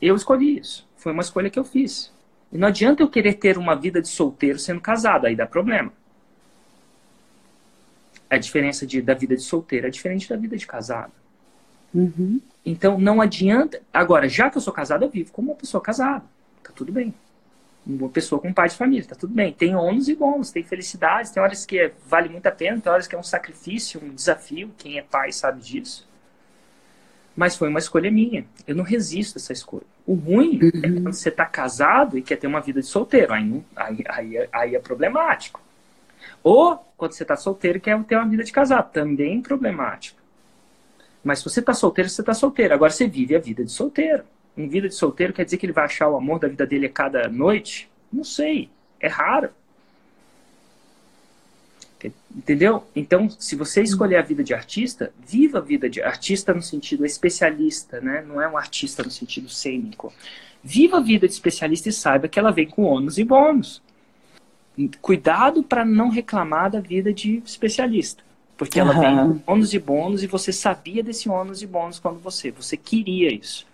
[0.01, 0.85] Eu escolhi isso.
[0.97, 2.11] Foi uma escolha que eu fiz.
[2.51, 5.91] E não adianta eu querer ter uma vida de solteiro sendo casado, aí dá problema.
[8.29, 11.11] A diferença de, da vida de solteiro é diferente da vida de casado.
[11.93, 12.39] Uhum.
[12.65, 13.81] Então não adianta.
[13.93, 16.25] Agora, já que eu sou casado, eu vivo como uma pessoa casada.
[16.63, 17.13] Tá tudo bem.
[17.85, 19.51] Uma pessoa com pai de família, tá tudo bem.
[19.51, 22.91] Tem ônus e bônus, tem felicidades, tem horas que é, vale muito a pena, tem
[22.91, 24.71] horas que é um sacrifício, um desafio.
[24.77, 26.07] Quem é pai sabe disso.
[27.35, 28.45] Mas foi uma escolha minha.
[28.65, 29.85] Eu não resisto a essa escolha.
[30.05, 30.97] O ruim é uhum.
[30.97, 33.33] é quando você tá casado e quer ter uma vida de solteiro.
[33.33, 35.59] Aí, não, aí, aí, aí é problemático.
[36.43, 38.91] Ou quando você tá solteiro e quer ter uma vida de casado.
[38.91, 40.21] Também é problemático.
[41.23, 42.73] Mas se você está solteiro, você está solteiro.
[42.73, 44.23] Agora você vive a vida de solteiro.
[44.57, 46.85] Um vida de solteiro quer dizer que ele vai achar o amor da vida dele
[46.85, 47.89] a cada noite?
[48.11, 48.69] Não sei.
[48.99, 49.49] É raro.
[52.35, 52.83] Entendeu?
[52.95, 57.05] Então, se você escolher a vida de artista, viva a vida de artista no sentido
[57.05, 58.23] especialista, né?
[58.27, 60.11] Não é um artista no sentido cênico.
[60.63, 63.81] Viva a vida de especialista e saiba que ela vem com ônus e bônus.
[65.01, 68.23] Cuidado para não reclamar da vida de especialista.
[68.57, 69.33] Porque ela uhum.
[69.33, 72.49] vem ônus e bônus e você sabia desse ônus e bônus quando você.
[72.51, 73.65] Você queria isso.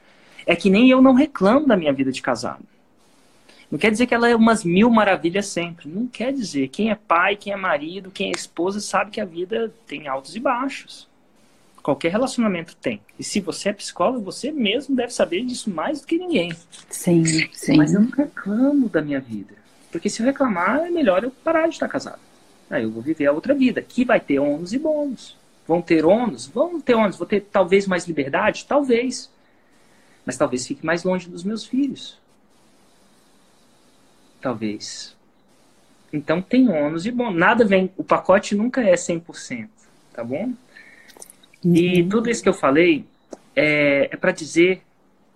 [0.50, 2.64] É que nem eu não reclamo da minha vida de casado.
[3.70, 5.88] Não quer dizer que ela é umas mil maravilhas sempre.
[5.88, 6.70] Não quer dizer.
[6.70, 10.36] Quem é pai, quem é marido, quem é esposa, sabe que a vida tem altos
[10.36, 11.08] e baixos.
[11.84, 13.00] Qualquer relacionamento tem.
[13.20, 16.52] E se você é psicólogo, você mesmo deve saber disso mais do que ninguém.
[16.90, 17.78] Sim, sim.
[17.78, 19.54] Mas eu não reclamo da minha vida.
[19.92, 22.20] Porque se eu reclamar, é melhor eu parar de estar casado.
[22.72, 25.38] Aí eu vou viver a outra vida, que vai ter ônus e bônus.
[25.68, 26.48] Vão ter ônus?
[26.48, 27.18] Vão ter ônus.
[27.18, 28.66] Vou ter talvez mais liberdade?
[28.68, 29.30] Talvez.
[30.26, 32.20] Mas talvez fique mais longe dos meus filhos.
[34.42, 35.16] Talvez.
[36.12, 39.70] Então tem ônus e bom, nada vem, o pacote nunca é 100%,
[40.14, 40.54] tá bom?
[41.64, 41.76] Uhum.
[41.76, 43.06] E tudo isso que eu falei
[43.56, 44.82] é, é para dizer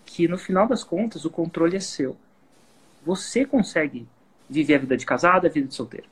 [0.06, 2.18] que no final das contas o controle é seu.
[3.06, 4.08] Você consegue
[4.50, 6.08] viver a vida de casado, a vida de solteiro.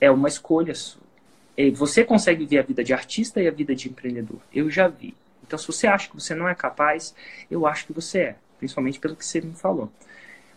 [0.00, 1.02] É uma escolha sua.
[1.74, 4.40] Você consegue viver a vida de artista e a vida de empreendedor.
[4.52, 5.14] Eu já vi.
[5.42, 7.14] Então, se você acha que você não é capaz,
[7.50, 9.90] eu acho que você é, principalmente pelo que você me falou.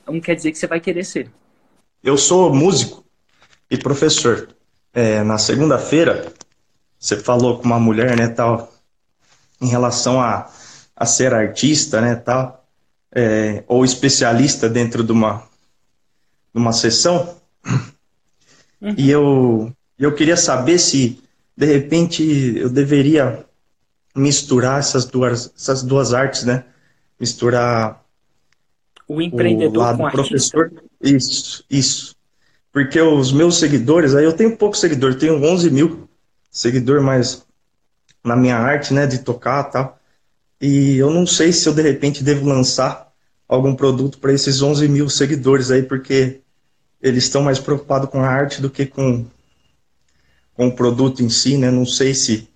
[0.07, 1.31] Não quer dizer que você vai querer ser.
[2.03, 3.03] Eu sou músico
[3.69, 4.49] e professor.
[4.93, 6.31] É, na segunda-feira,
[6.99, 8.71] você falou com uma mulher, né, tal,
[9.59, 10.49] em relação a,
[10.95, 12.65] a ser artista, né, tal,
[13.11, 15.43] é, ou especialista dentro de uma,
[16.53, 17.35] de uma sessão.
[18.79, 18.93] Uhum.
[18.97, 21.21] E eu, eu queria saber se,
[21.57, 22.23] de repente,
[22.57, 23.45] eu deveria
[24.15, 26.63] misturar essas duas, essas duas artes, né?
[27.19, 28.03] Misturar
[29.07, 30.71] o empreendedor o lado com professor.
[31.01, 32.15] Isso, isso.
[32.71, 36.09] Porque os meus seguidores, aí eu tenho pouco seguidor, tenho 11 mil
[36.49, 37.45] seguidor, mas
[38.23, 39.99] na minha arte, né, de tocar tal.
[40.59, 43.13] E eu não sei se eu de repente devo lançar
[43.47, 46.41] algum produto para esses 11 mil seguidores aí, porque
[47.01, 49.25] eles estão mais preocupados com a arte do que com,
[50.53, 51.69] com o produto em si, né?
[51.69, 52.49] Não sei se,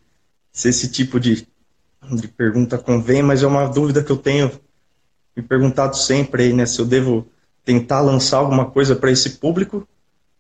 [0.52, 1.48] se esse tipo de,
[2.16, 4.52] de pergunta convém, mas é uma dúvida que eu tenho
[5.36, 6.66] me perguntado sempre aí, né?
[6.66, 7.28] Se eu devo
[7.64, 9.88] tentar lançar alguma coisa para esse público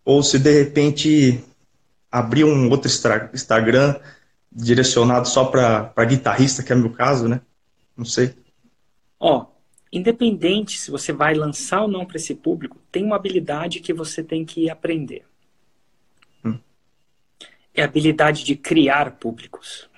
[0.04, 1.44] ou se de repente
[2.12, 2.90] abrir um outro
[3.34, 3.96] Instagram
[4.52, 7.42] direcionado só para guitarrista, que é o meu caso, né?
[7.96, 8.34] Não sei.
[9.20, 9.46] Ó,
[9.92, 14.24] independente se você vai lançar ou não para esse público, tem uma habilidade que você
[14.24, 15.26] tem que aprender.
[16.44, 16.58] Hum.
[17.74, 19.89] É a habilidade de criar públicos.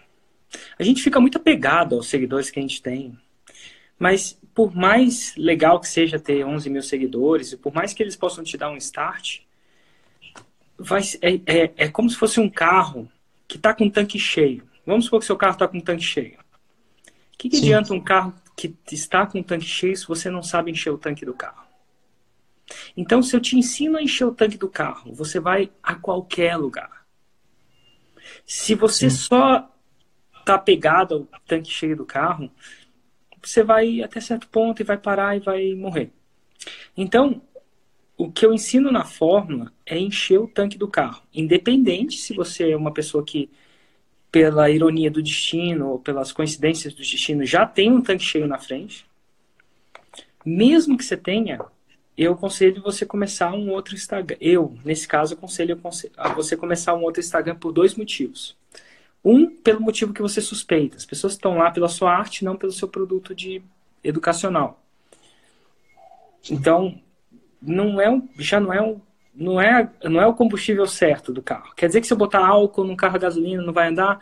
[0.78, 3.18] A gente fica muito apegado aos seguidores que a gente tem.
[3.98, 8.16] Mas por mais legal que seja ter 11 mil seguidores, e por mais que eles
[8.16, 9.42] possam te dar um start,
[10.78, 13.10] vai, é, é, é como se fosse um carro
[13.48, 14.64] que está com tanque cheio.
[14.86, 16.40] Vamos supor que seu carro está com tanque cheio.
[17.34, 20.44] O que, que adianta um carro que está com o tanque cheio se você não
[20.44, 21.66] sabe encher o tanque do carro?
[22.96, 26.56] Então, se eu te ensino a encher o tanque do carro, você vai a qualquer
[26.56, 27.06] lugar.
[28.46, 29.18] Se você Sim.
[29.18, 29.71] só
[30.42, 32.52] está pegado ao tanque cheio do carro,
[33.42, 36.12] você vai até certo ponto e vai parar e vai morrer.
[36.96, 37.42] Então,
[38.18, 41.24] o que eu ensino na fórmula é encher o tanque do carro.
[41.34, 43.50] Independente se você é uma pessoa que,
[44.32, 48.60] pela ironia do destino ou pelas coincidências do destino, já tem um tanque cheio na
[48.60, 49.06] frente.
[50.46, 51.60] Mesmo que você tenha,
[52.16, 54.38] eu aconselho você começar um outro Instagram.
[54.40, 55.80] Eu, nesse caso, aconselho
[56.36, 58.56] você começar um outro Instagram por dois motivos.
[59.24, 60.98] Um, pelo motivo que você suspeita.
[60.98, 63.62] As pessoas estão lá pela sua arte, não pelo seu produto de
[64.04, 64.84] educacional.
[66.50, 67.00] Então,
[67.62, 69.00] não é um, já não é um,
[69.34, 71.74] não é, não é o combustível certo do carro.
[71.76, 74.20] Quer dizer que se eu botar álcool num carro a gasolina não vai andar?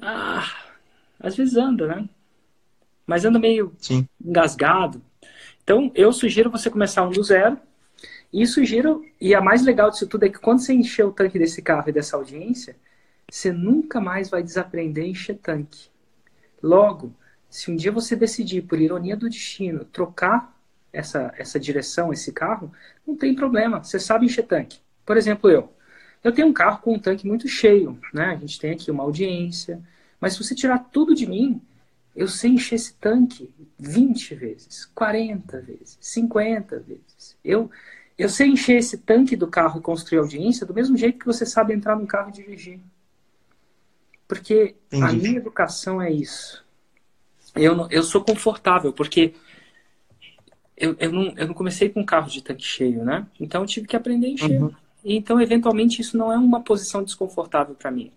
[0.00, 0.50] Ah,
[1.20, 2.08] às vezes anda, né?
[3.06, 4.08] Mas anda meio Sim.
[4.22, 5.00] engasgado.
[5.62, 7.58] Então, eu sugiro você começar um do zero.
[8.32, 11.38] E sugiro, e a mais legal disso tudo é que quando você encher o tanque
[11.38, 12.76] desse carro e dessa audiência,
[13.30, 15.88] você nunca mais vai desaprender encher tanque.
[16.62, 17.12] Logo,
[17.48, 20.54] se um dia você decidir, por ironia do destino, trocar
[20.92, 22.72] essa, essa direção, esse carro,
[23.06, 24.78] não tem problema, você sabe encher tanque.
[25.04, 25.72] Por exemplo, eu.
[26.22, 28.26] Eu tenho um carro com um tanque muito cheio, né?
[28.26, 29.82] A gente tem aqui uma audiência,
[30.18, 31.60] mas se você tirar tudo de mim,
[32.16, 37.36] eu sei encher esse tanque 20 vezes, 40 vezes, 50 vezes.
[37.44, 37.70] Eu,
[38.16, 41.44] eu sei encher esse tanque do carro e construir audiência do mesmo jeito que você
[41.44, 42.80] sabe entrar num carro e dirigir.
[44.34, 45.04] Porque Entendi.
[45.04, 46.64] a minha educação é isso.
[47.54, 49.34] Eu, eu sou confortável, porque
[50.76, 53.26] eu, eu, não, eu não comecei com carro de tanque cheio, né?
[53.38, 54.60] Então eu tive que aprender a encher.
[54.60, 54.72] Uhum.
[55.04, 58.10] E, então, eventualmente, isso não é uma posição desconfortável para mim.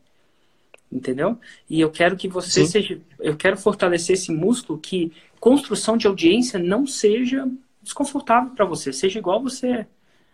[0.91, 1.37] Entendeu?
[1.69, 2.65] E eu quero que você Sim.
[2.65, 3.01] seja.
[3.19, 7.47] Eu quero fortalecer esse músculo que construção de audiência não seja
[7.83, 8.91] desconfortável para você.
[8.91, 9.85] Seja igual você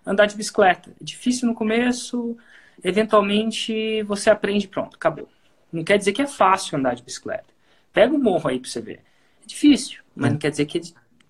[0.05, 0.91] andar de bicicleta.
[0.91, 2.37] É difícil no começo,
[2.83, 5.27] eventualmente você aprende, pronto, acabou.
[5.73, 7.45] Não quer dizer que é fácil andar de bicicleta.
[7.91, 9.01] Pega o morro aí para você ver.
[9.43, 10.31] É difícil, mas é.
[10.31, 10.81] não quer dizer que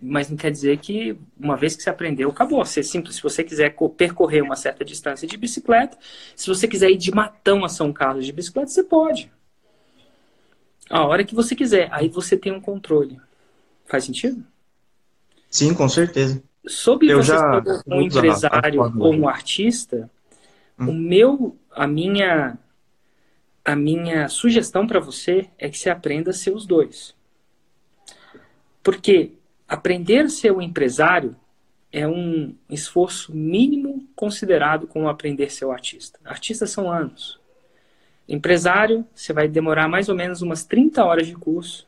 [0.06, 2.64] mas não quer dizer que uma vez que você aprendeu, acabou.
[2.64, 5.98] Você simples, se você quiser percorrer uma certa distância de bicicleta,
[6.36, 9.32] se você quiser ir de Matão a São Carlos de bicicleta, você pode.
[10.90, 13.18] A hora que você quiser, aí você tem um controle.
[13.86, 14.44] Faz sentido?
[15.50, 16.44] Sim, com certeza.
[16.68, 17.64] Sobre Eu você já...
[17.88, 20.10] um empresário ou um artista,
[20.78, 20.90] hum.
[20.90, 22.58] o meu, a minha
[23.66, 27.16] a minha sugestão para você é que você aprenda a ser os dois.
[28.82, 29.32] Porque
[29.68, 31.36] aprender a ser um empresário
[31.92, 36.20] é um esforço mínimo considerado como aprender a ser artista.
[36.26, 37.40] Artistas são anos.
[38.28, 41.88] Empresário, você vai demorar mais ou menos umas 30 horas de curso.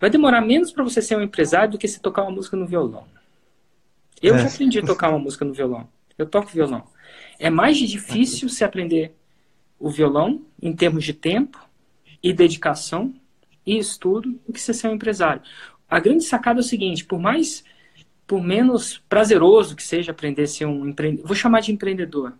[0.00, 2.66] Vai demorar menos para você ser um empresário do que se tocar uma música no
[2.66, 3.06] violão.
[4.20, 4.38] Eu é.
[4.38, 5.88] já aprendi a tocar uma música no violão.
[6.16, 6.84] Eu toco violão.
[7.38, 9.14] É mais difícil se aprender
[9.78, 11.58] o violão em termos de tempo
[12.22, 13.14] e dedicação
[13.66, 15.42] e estudo do que você ser um empresário.
[15.88, 17.64] A grande sacada é o seguinte: por mais
[18.26, 22.32] por menos prazeroso que seja aprender a ser um empreendedor, vou chamar de empreendedor,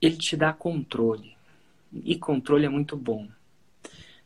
[0.00, 1.36] ele te dá controle.
[1.92, 3.26] E controle é muito bom.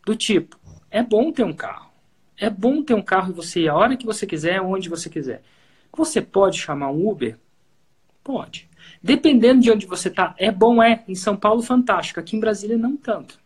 [0.05, 0.59] Do tipo,
[0.91, 1.91] é bom ter um carro.
[2.37, 5.09] É bom ter um carro e você ir a hora que você quiser, onde você
[5.09, 5.43] quiser.
[5.97, 7.39] Você pode chamar um Uber?
[8.23, 8.69] Pode.
[9.05, 11.05] Dependendo de onde você está, é bom, é.
[11.07, 12.19] Em São Paulo, fantástico.
[12.19, 13.39] Aqui em Brasília, não tanto.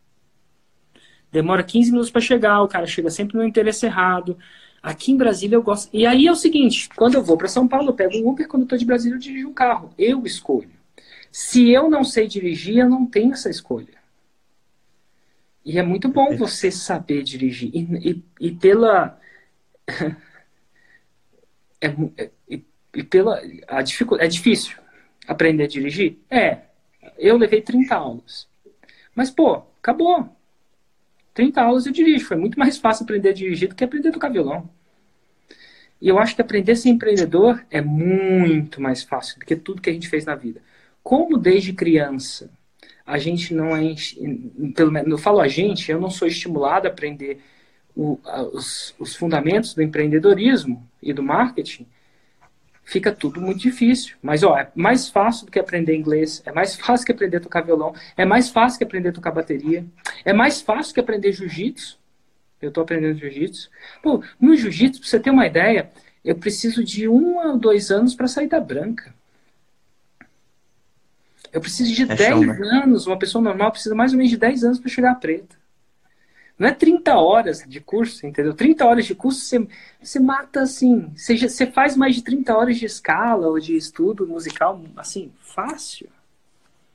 [1.33, 4.39] Demora 15 minutos para chegar, o cara chega sempre no interesse errado.
[4.81, 5.91] Aqui em Brasília eu gosto.
[5.93, 8.47] E aí é o seguinte: quando eu vou para São Paulo, eu pego um Uber,
[8.47, 9.91] quando eu estou de Brasília, eu dirijo um carro.
[9.99, 10.71] Eu escolho.
[11.33, 13.99] Se eu não sei dirigir, eu não tenho essa escolha.
[15.65, 17.73] E é muito bom você saber dirigir.
[17.75, 19.19] E, e, e pela.
[21.83, 23.43] é, é, e, e, pela.
[23.67, 24.77] A dificuldade, é difícil
[25.29, 26.19] aprender a dirigir?
[26.31, 26.59] É.
[27.19, 28.49] Eu levei 30 aulas.
[29.15, 30.29] Mas, pô, acabou.
[31.35, 32.27] 30 aulas eu dirijo.
[32.27, 34.69] Foi muito mais fácil aprender a dirigir do que aprender a tocar violão.
[36.01, 39.83] E eu acho que aprender a ser empreendedor é muito mais fácil do que tudo
[39.83, 40.63] que a gente fez na vida.
[41.03, 42.51] Como desde criança
[43.05, 43.95] a gente não é.
[44.75, 47.41] Pelo menos, eu falo a gente, eu não sou estimulado a aprender
[47.97, 48.21] o,
[48.53, 51.87] os, os fundamentos do empreendedorismo e do marketing
[52.89, 54.17] fica tudo muito difícil.
[54.23, 57.41] Mas, ó, é mais fácil do que aprender inglês, é mais fácil que aprender a
[57.41, 59.85] tocar violão, é mais fácil que aprender a tocar bateria,
[60.25, 61.99] é mais fácil que aprender jiu-jitsu.
[62.63, 63.71] Eu estou aprendendo jiu-jitsu.
[64.03, 65.91] Pô, no jiu-jitsu, para você ter uma ideia,
[66.25, 69.15] eu preciso de um a dois anos para sair da branca.
[71.53, 72.59] Eu preciso de é 10 chão, né?
[72.83, 75.58] anos, uma pessoa normal precisa mais ou menos de 10 anos para chegar preta.
[76.59, 78.53] Não é 30 horas de curso, entendeu?
[78.53, 79.69] 30 horas de curso você,
[80.03, 81.13] você mata assim.
[81.15, 86.09] Você, você faz mais de 30 horas de escala ou de estudo musical, assim, fácil.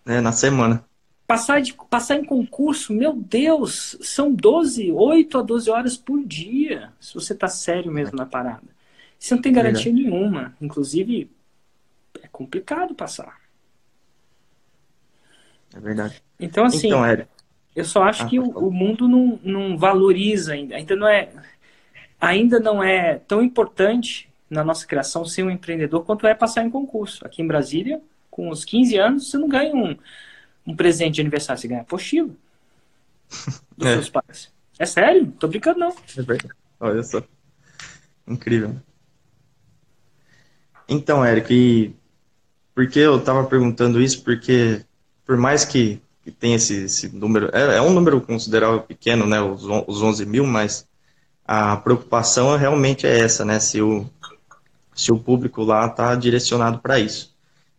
[0.06, 0.84] É, na semana.
[1.26, 6.92] Passar, de, passar em concurso, meu Deus, são 12, 8 a 12 horas por dia,
[7.00, 8.68] se você tá sério mesmo na parada.
[9.18, 10.54] Você não tem garantia é nenhuma.
[10.60, 11.32] Inclusive,
[12.22, 13.40] é complicado passar.
[15.74, 16.22] É verdade.
[16.38, 17.02] Então, assim, então,
[17.76, 20.76] eu só acho ah, que o, o, mundo não, não valoriza ainda.
[20.76, 21.30] Ainda não é
[22.20, 26.70] ainda não é tão importante na nossa criação ser um empreendedor quanto é passar em
[26.70, 27.26] concurso.
[27.26, 29.98] Aqui em Brasília, com os 15 anos, você não ganha um,
[30.66, 32.30] um presente de aniversário, você ganha apostila
[33.78, 33.94] dos é.
[33.94, 34.54] seus pais.
[34.80, 35.32] É sério?
[35.40, 35.90] Tô brincando, não.
[35.90, 36.54] É verdade.
[36.80, 37.22] Olha só.
[38.28, 38.76] Incrível.
[40.88, 41.96] Então, Érico, e
[42.74, 44.24] por que eu estava perguntando isso?
[44.24, 44.86] Porque
[45.26, 47.50] por mais que que tem esse, esse número.
[47.54, 50.88] É, é, um número considerável pequeno, né, os, os 11 mil, mas
[51.46, 54.06] a preocupação realmente é essa, né, se o,
[54.96, 57.34] se o público lá está direcionado para isso.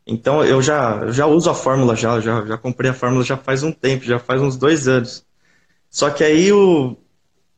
[0.07, 3.37] Então eu já, eu já uso a fórmula, já, já, já comprei a fórmula já
[3.39, 5.25] faz um tempo, já faz uns dois anos.
[5.91, 6.97] Só que aí o,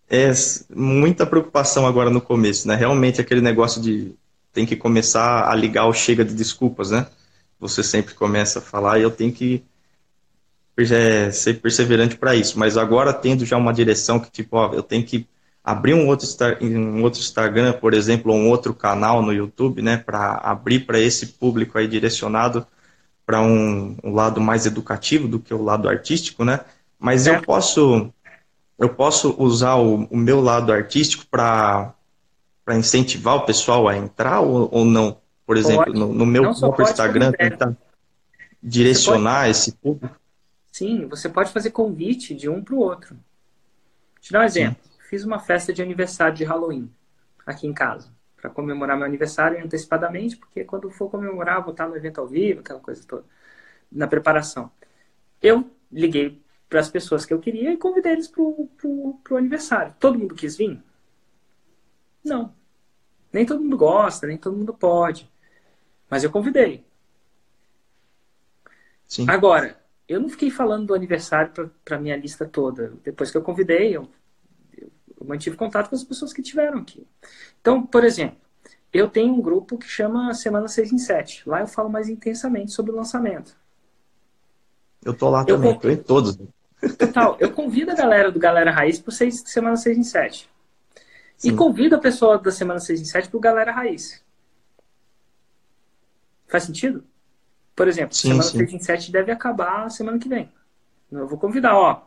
[0.09, 0.31] é
[0.75, 2.77] muita preocupação agora no começo, né?
[2.77, 4.15] Realmente aquele negócio de
[4.53, 7.07] tem que começar a ligar o chega de desculpas, né?
[7.59, 9.65] Você sempre começa a falar e eu tenho que
[10.93, 12.59] é, ser perseverante para isso.
[12.59, 15.27] Mas agora tendo já uma direção que, tipo, ó, eu tenho que
[15.65, 16.29] abrir um outro,
[16.61, 21.01] um outro Instagram, por exemplo, ou um outro canal no YouTube, né, para abrir para
[21.01, 22.65] esse público aí direcionado
[23.27, 26.61] para um, um, lado mais educativo do que o lado artístico, né?
[26.97, 27.35] Mas é.
[27.35, 28.13] eu posso
[28.79, 31.93] eu posso usar o, o meu lado artístico para
[32.65, 35.19] para incentivar o pessoal a entrar ou, ou não?
[35.45, 37.77] Por exemplo, no, no, meu próprio Instagram, tentar
[38.61, 40.17] direcionar esse público.
[40.77, 43.15] Sim, você pode fazer convite de um para o outro.
[43.15, 44.79] Vou te dar um exemplo.
[44.85, 44.91] Sim.
[45.09, 46.93] Fiz uma festa de aniversário de Halloween
[47.47, 51.97] aqui em casa, para comemorar meu aniversário antecipadamente, porque quando for comemorar, vou estar no
[51.97, 53.25] evento ao vivo, aquela coisa toda,
[53.91, 54.71] na preparação.
[55.41, 59.95] Eu liguei para as pessoas que eu queria e convidei eles para o aniversário.
[59.99, 60.79] Todo mundo quis vir?
[62.23, 62.53] Não.
[63.33, 65.27] Nem todo mundo gosta, nem todo mundo pode.
[66.11, 66.85] Mas eu convidei.
[69.07, 69.25] Sim.
[69.27, 72.93] Agora, eu não fiquei falando do aniversário para minha lista toda.
[73.05, 74.09] Depois que eu convidei, eu,
[74.77, 74.91] eu,
[75.21, 77.07] eu, mantive contato com as pessoas que tiveram aqui.
[77.61, 78.39] Então, por exemplo,
[78.93, 81.49] eu tenho um grupo que chama Semana 6 em 7.
[81.49, 83.57] Lá eu falo mais intensamente sobre o lançamento.
[85.05, 86.39] Eu tô lá eu também, tô em todos.
[86.99, 87.37] Total.
[87.41, 90.49] Eu convido a galera do Galera Raiz para Semana 6 em 7.
[91.37, 91.49] Sim.
[91.49, 94.25] E convido a pessoa da Semana 6 em 7 para o Galera Raiz.
[96.47, 97.05] Faz sentido?
[97.77, 98.59] Por exemplo, Sim, semana sim.
[98.59, 100.51] 6 em 7 deve acabar semana que vem.
[101.13, 102.03] Eu vou convidar, ó.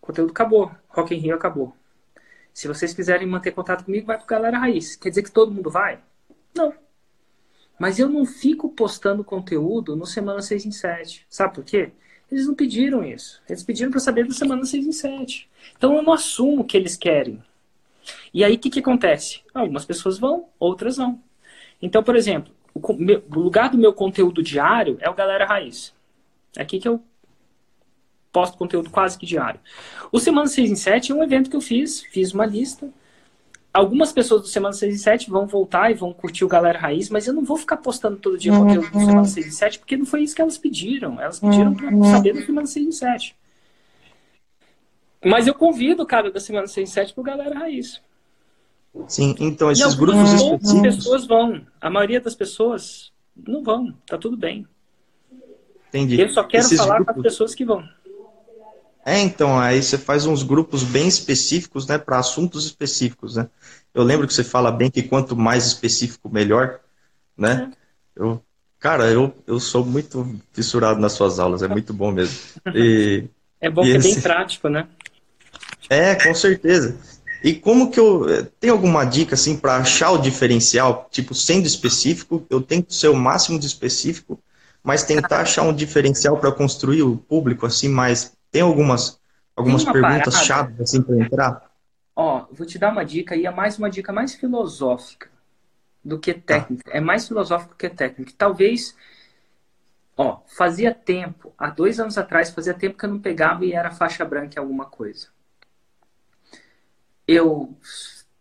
[0.00, 0.70] Conteúdo acabou.
[0.88, 1.72] Rock in Rio acabou.
[2.52, 4.96] Se vocês quiserem manter contato comigo, vai pro Galera Raiz.
[4.96, 6.00] Quer dizer que todo mundo vai?
[6.52, 6.74] Não.
[7.78, 11.24] Mas eu não fico postando conteúdo no semana 6 em 7.
[11.30, 11.92] Sabe por quê?
[12.30, 13.40] Eles não pediram isso.
[13.48, 15.48] Eles pediram para saber da semana 6 em 7.
[15.76, 17.40] Então eu não assumo que eles querem.
[18.34, 19.42] E aí o que, que acontece?
[19.54, 21.22] Algumas pessoas vão, outras não.
[21.80, 25.94] Então, por exemplo, o, meu- o lugar do meu conteúdo diário é o Galera Raiz.
[26.56, 27.00] É aqui que eu
[28.32, 29.60] posto conteúdo quase que diário.
[30.12, 32.88] O Semana 6 em 7 é um evento que eu fiz, fiz uma lista.
[33.72, 37.10] Algumas pessoas do Semana 6 em 7 vão voltar e vão curtir o Galera Raiz,
[37.10, 39.96] mas eu não vou ficar postando todo dia conteúdo do Semana 6 em 7, porque
[39.96, 41.20] não foi isso que elas pediram.
[41.20, 43.36] Elas pediram para saber do Semana 6 em 7.
[45.24, 48.00] Mas eu convido o cara da Semana 6 em 7 pro Galera Raiz.
[49.06, 50.96] Sim, então esses algumas grupos específicos.
[50.96, 51.66] pessoas vão.
[51.80, 53.92] A maioria das pessoas não vão.
[54.06, 54.66] Tá tudo bem.
[55.88, 56.20] Entendi.
[56.20, 57.86] Eu só quero Esses falar com as grupos- pessoas que vão.
[59.06, 63.48] É, então, aí você faz uns grupos bem específicos, né, para assuntos específicos, né?
[63.94, 66.80] Eu lembro que você fala bem que quanto mais específico, melhor,
[67.36, 67.72] né?
[68.14, 68.42] Eu,
[68.78, 72.36] cara, eu, eu sou muito fissurado nas suas aulas, é muito bom mesmo.
[72.74, 73.24] E,
[73.60, 74.86] É bom que é bem esse- prático, né?
[75.88, 76.96] é, com certeza.
[77.42, 81.08] E como que eu, eh, tem alguma dica, assim, para achar o diferencial?
[81.10, 84.40] Tipo, sendo específico, eu tento ser o máximo de específico,
[84.82, 88.32] mas tentar achar um diferencial para construir o público, assim, mais...
[88.50, 89.20] Tem algumas,
[89.54, 90.46] algumas uma perguntas parada.
[90.46, 91.70] chaves, assim, para entrar?
[92.16, 95.28] Ó, vou te dar uma dica e é mais uma dica mais filosófica
[96.04, 96.90] do que técnica.
[96.90, 98.32] É mais filosófico que técnica.
[98.36, 98.96] Talvez,
[100.16, 103.90] ó, fazia tempo, há dois anos atrás, fazia tempo que eu não pegava e era
[103.90, 105.28] faixa branca em alguma coisa.
[107.28, 107.76] Eu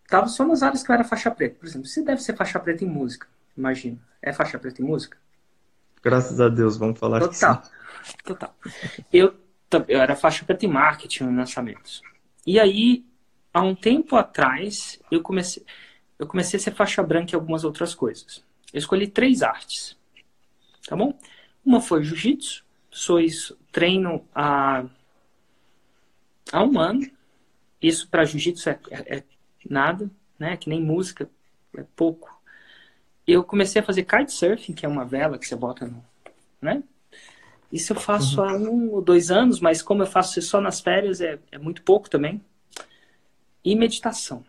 [0.07, 1.57] tava só nas áreas que eu era faixa preta.
[1.59, 3.99] Por exemplo, você deve ser faixa preta em música, imagina.
[4.21, 5.17] É faixa preta em música?
[6.01, 7.27] Graças a Deus, vamos falar sim.
[7.31, 7.63] Total.
[8.23, 8.55] Total.
[9.11, 9.35] Eu,
[9.89, 12.01] eu era faixa preta em marketing em lançamentos.
[12.45, 13.05] E aí,
[13.53, 15.65] há um tempo atrás, eu comecei,
[16.17, 18.41] eu comecei a ser faixa branca em algumas outras coisas.
[18.73, 19.97] Eu escolhi três artes.
[20.88, 21.13] Tá bom?
[21.65, 22.65] Uma foi jiu-jitsu.
[22.89, 24.85] Sou isso, treino há,
[26.51, 27.16] há um ano.
[27.82, 29.23] Isso para jiu-jitsu é, é- é
[29.69, 30.09] nada,
[30.39, 30.57] né?
[30.57, 31.30] Que nem música,
[31.78, 32.36] é pouco.
[33.28, 36.03] Eu comecei a fazer kitesurfing, que é uma vela que você bota no,
[36.61, 36.84] né?
[37.71, 41.21] Isso eu faço há um ou dois anos, mas como eu faço só nas férias,
[41.21, 42.41] é, é muito pouco também.
[43.63, 44.43] E meditação.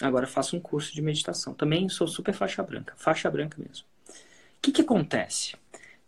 [0.00, 1.54] Agora eu faço um curso de meditação.
[1.54, 3.84] Também sou super faixa branca, faixa branca mesmo.
[4.58, 5.56] O que, que acontece?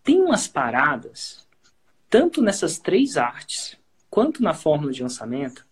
[0.04, 1.46] Tem umas paradas,
[2.10, 3.78] tanto nessas três artes,
[4.10, 5.66] quanto na fórmula de lançamento,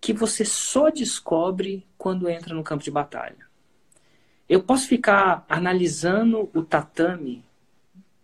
[0.00, 3.46] que você só descobre quando entra no campo de batalha.
[4.48, 7.44] Eu posso ficar analisando o tatame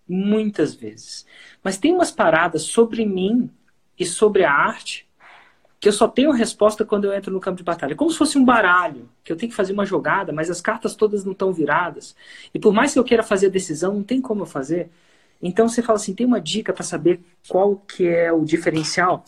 [0.08, 1.26] muitas vezes.
[1.62, 3.50] Mas tem umas paradas sobre mim
[3.98, 5.06] e sobre a arte
[5.78, 7.94] que eu só tenho resposta quando eu entro no campo de batalha.
[7.94, 10.96] Como se fosse um baralho, que eu tenho que fazer uma jogada, mas as cartas
[10.96, 12.16] todas não estão viradas.
[12.52, 14.90] E por mais que eu queira fazer a decisão, não tem como eu fazer.
[15.40, 19.24] Então você fala assim, tem uma dica para saber qual que é o diferencial?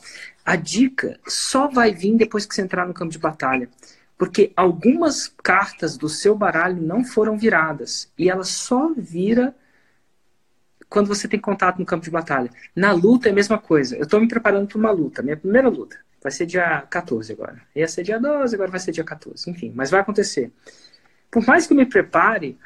[0.48, 3.68] A dica só vai vir depois que você entrar no campo de batalha.
[4.16, 8.10] Porque algumas cartas do seu baralho não foram viradas.
[8.16, 9.54] E ela só vira
[10.88, 12.50] quando você tem contato no campo de batalha.
[12.74, 13.94] Na luta é a mesma coisa.
[13.94, 15.98] Eu estou me preparando para uma luta, minha primeira luta.
[16.22, 17.60] Vai ser dia 14 agora.
[17.76, 19.50] Ia ser dia 12, agora vai ser dia 14.
[19.50, 20.50] Enfim, mas vai acontecer.
[21.30, 22.58] Por mais que eu me prepare,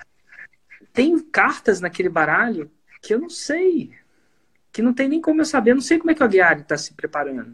[0.93, 2.70] tem cartas naquele baralho
[3.03, 3.91] que eu não sei.
[4.73, 5.73] Que não tem nem como eu saber.
[5.73, 7.53] Eu não sei como é que o Aguiar está se preparando.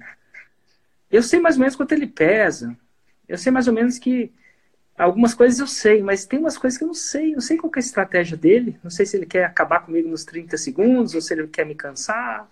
[1.10, 2.76] Eu sei mais ou menos quanto ele pesa.
[3.28, 4.32] Eu sei mais ou menos que
[4.96, 7.32] algumas coisas eu sei, mas tem umas coisas que eu não sei.
[7.32, 8.78] Não sei qual é a estratégia dele.
[8.82, 11.74] Não sei se ele quer acabar comigo nos 30 segundos ou se ele quer me
[11.74, 12.48] cansar.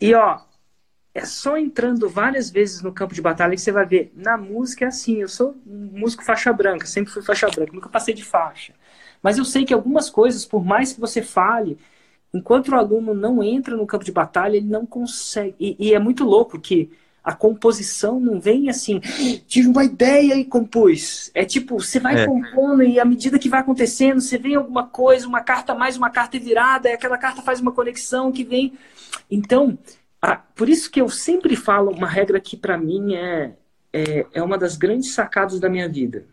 [0.00, 0.40] E ó,
[1.14, 4.12] é só entrando várias vezes no campo de batalha que você vai ver.
[4.16, 5.20] Na música é assim.
[5.20, 8.74] Eu sou um músico faixa branca, sempre fui faixa branca, nunca passei de faixa.
[9.22, 11.78] Mas eu sei que algumas coisas, por mais que você fale,
[12.32, 15.54] enquanto o aluno não entra no campo de batalha, ele não consegue.
[15.60, 16.90] E, e é muito louco que
[17.24, 19.00] a composição não vem assim,
[19.46, 21.30] tive uma ideia e compus.
[21.34, 22.26] É tipo, você vai É.
[22.26, 26.10] compondo e à medida que vai acontecendo, você vê alguma coisa, uma carta mais, uma
[26.10, 28.72] carta virada, e aquela carta faz uma conexão que vem.
[29.30, 29.78] Então,
[30.54, 33.54] por isso que eu sempre falo uma regra que para mim é,
[33.92, 36.26] é, é uma das grandes sacadas da minha vida.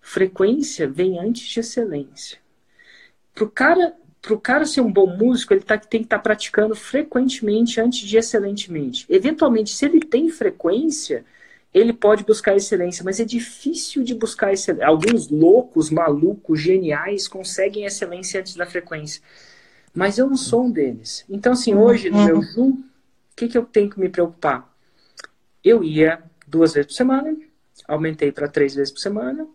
[0.00, 2.38] Frequência vem antes de excelência.
[3.34, 7.80] Pro cara, pro cara ser um bom músico, ele tá, tem que estar praticando frequentemente
[7.80, 9.06] antes de excelentemente.
[9.08, 11.24] Eventualmente, se ele tem frequência,
[11.72, 14.86] ele pode buscar excelência, mas é difícil de buscar excelência.
[14.86, 19.22] Alguns loucos, malucos, geniais conseguem excelência antes da frequência.
[19.94, 21.24] Mas eu não sou um deles.
[21.28, 22.84] Então, assim, hoje, no meu Zoom, o
[23.34, 24.70] que, que eu tenho que me preocupar?
[25.64, 27.36] Eu ia duas vezes por semana,
[27.88, 29.46] aumentei para três vezes por semana.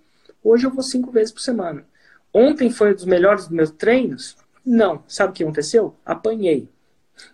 [0.43, 1.85] Hoje eu vou cinco vezes por semana.
[2.33, 4.35] Ontem foi um dos melhores dos meus treinos?
[4.65, 5.03] Não.
[5.07, 5.95] Sabe o que aconteceu?
[6.05, 6.69] Apanhei.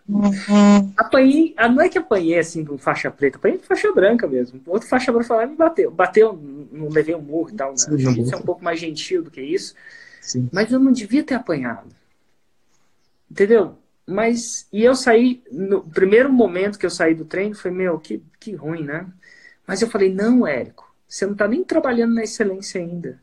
[0.08, 0.94] Uhum.
[0.96, 4.62] Apanhei, ah, não é que apanhei assim com faixa preta, apanhei com faixa branca mesmo.
[4.68, 5.90] Outro faixa branca falar me bateu.
[5.90, 6.34] Bateu,
[6.72, 7.72] não levei um murro e tal.
[7.72, 7.76] Né?
[7.98, 9.74] Isso é um pouco mais gentil do que isso.
[10.22, 10.50] Sim.
[10.52, 11.88] Mas eu não devia ter apanhado.
[13.30, 13.78] Entendeu?
[14.06, 18.22] Mas, e eu saí, no primeiro momento que eu saí do treino, foi, meu, que,
[18.40, 19.08] que ruim, né?
[19.66, 23.21] Mas eu falei, não, Érico, você não tá nem trabalhando na excelência ainda.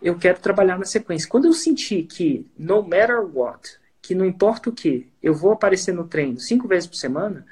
[0.00, 1.28] Eu quero trabalhar na sequência.
[1.28, 5.92] Quando eu senti que, no matter what, que não importa o que, eu vou aparecer
[5.92, 7.44] no treino cinco vezes por semana,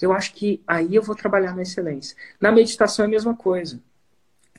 [0.00, 2.16] eu acho que aí eu vou trabalhar na excelência.
[2.40, 3.80] Na meditação é a mesma coisa.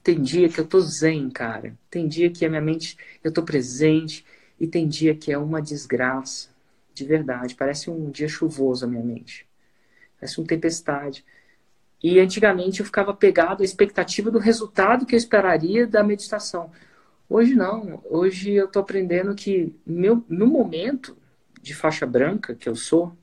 [0.03, 1.77] Tem dia que eu tô zen, cara.
[1.89, 4.25] Tem dia que a minha mente, eu tô presente.
[4.59, 6.49] E tem dia que é uma desgraça.
[6.93, 7.55] De verdade.
[7.55, 9.47] Parece um dia chuvoso a minha mente.
[10.19, 11.25] Parece uma tempestade.
[12.03, 16.71] E antigamente eu ficava pegado à expectativa do resultado que eu esperaria da meditação.
[17.33, 18.03] Hoje não.
[18.09, 21.17] Hoje eu tô aprendendo que meu, no momento
[21.61, 23.15] de faixa branca que eu sou,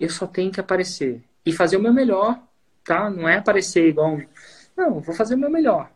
[0.00, 2.42] eu só tenho que aparecer e fazer o meu melhor,
[2.82, 3.08] tá?
[3.08, 4.20] Não é aparecer igual,
[4.76, 5.88] não, vou fazer o meu melhor.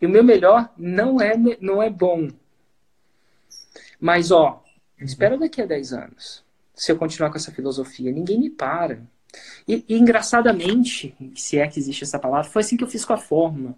[0.00, 2.28] E o meu melhor não é não é bom.
[3.98, 4.62] Mas ó,
[5.00, 6.44] espera daqui a 10 anos.
[6.72, 9.02] Se eu continuar com essa filosofia, ninguém me para.
[9.66, 13.12] E, e, engraçadamente, se é que existe essa palavra, foi assim que eu fiz com
[13.12, 13.74] a fórmula.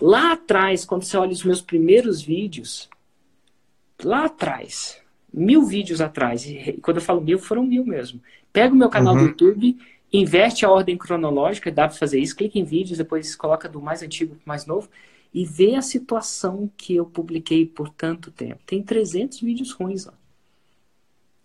[0.00, 2.88] Lá atrás, quando você olha os meus primeiros vídeos,
[4.02, 4.98] lá atrás,
[5.32, 6.46] mil vídeos atrás.
[6.46, 8.20] E quando eu falo mil, foram mil mesmo.
[8.52, 9.20] Pega o meu canal uhum.
[9.20, 9.78] do YouTube,
[10.12, 14.02] inverte a ordem cronológica, dá para fazer isso, clica em vídeos, depois coloca do mais
[14.02, 14.88] antigo para o mais novo
[15.32, 18.60] e vê a situação que eu publiquei por tanto tempo.
[18.66, 20.14] Tem 300 vídeos ruins lá.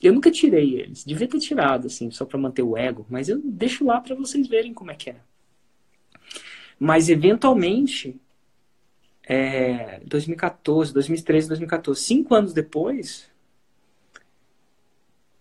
[0.04, 1.06] Eu nunca tirei eles.
[1.06, 4.48] Devia ter tirado, assim, só para manter o ego, mas eu deixo lá para vocês
[4.48, 5.16] verem como é que é.
[6.78, 8.20] Mas, eventualmente,
[9.26, 13.32] é, 2014, 2013, 2014, cinco anos depois,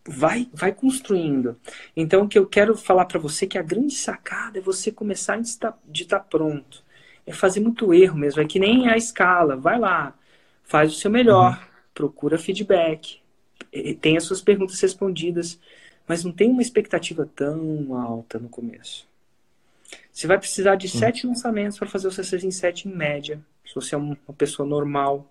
[0.06, 1.56] vai vai construindo.
[1.96, 4.92] Então, o que eu quero falar para você é que a grande sacada é você
[4.92, 6.84] começar de estar, de estar pronto.
[7.26, 8.40] É fazer muito erro mesmo.
[8.40, 9.56] É que nem a escala.
[9.56, 10.14] Vai lá,
[10.62, 11.66] faz o seu melhor, uhum.
[11.94, 13.21] procura feedback,
[14.00, 15.58] tem as suas perguntas respondidas,
[16.06, 19.06] mas não tem uma expectativa tão alta no começo.
[20.12, 23.74] Você vai precisar de sete lançamentos para fazer o C6 em 7 em média, se
[23.74, 25.30] você é uma pessoa normal.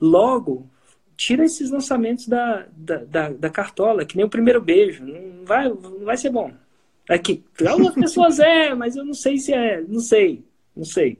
[0.00, 0.68] Logo,
[1.16, 5.04] tira esses lançamentos da, da, da, da, cartola, que nem o primeiro beijo.
[5.04, 6.52] Não vai, não vai ser bom.
[7.08, 9.80] É que algumas pessoas é, mas eu não sei se é.
[9.80, 10.44] Não sei.
[10.76, 11.18] Não sei.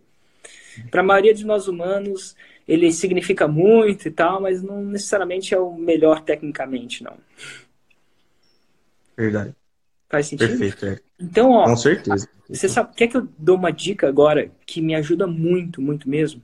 [0.91, 2.37] Para a maioria de nós humanos,
[2.69, 7.17] ele significa muito e tal, mas não necessariamente é o melhor tecnicamente, não.
[9.17, 9.57] Verdade.
[10.11, 10.59] Faz sentido?
[10.59, 11.01] Perfeito, é.
[11.19, 11.65] Então, ó.
[11.65, 12.29] Com certeza.
[12.49, 16.43] Você sabe, quer que eu dou uma dica agora que me ajuda muito, muito mesmo?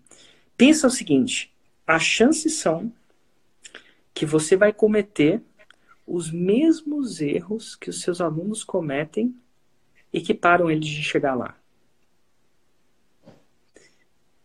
[0.57, 1.53] Pensa o seguinte:
[1.87, 2.91] as chances são
[4.15, 5.43] que você vai cometer
[6.07, 9.35] os mesmos erros que os seus alunos cometem
[10.13, 11.57] e que param eles de chegar lá.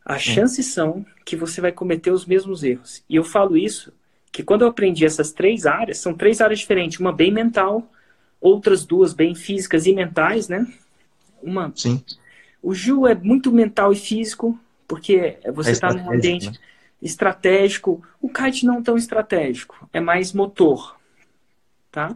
[0.09, 0.33] As hum.
[0.33, 3.03] chances são que você vai cometer os mesmos erros.
[3.07, 3.93] E eu falo isso
[4.31, 7.87] que quando eu aprendi essas três áreas, são três áreas diferentes, uma bem mental,
[8.41, 10.65] outras duas bem físicas e mentais, né?
[11.43, 11.71] Uma.
[11.75, 12.03] Sim.
[12.61, 16.47] O Ju é muito mental e físico, porque você está é num ambiente.
[16.47, 16.57] Né?
[17.01, 18.03] estratégico.
[18.21, 20.97] O kite não tão estratégico, é mais motor,
[21.91, 22.15] tá?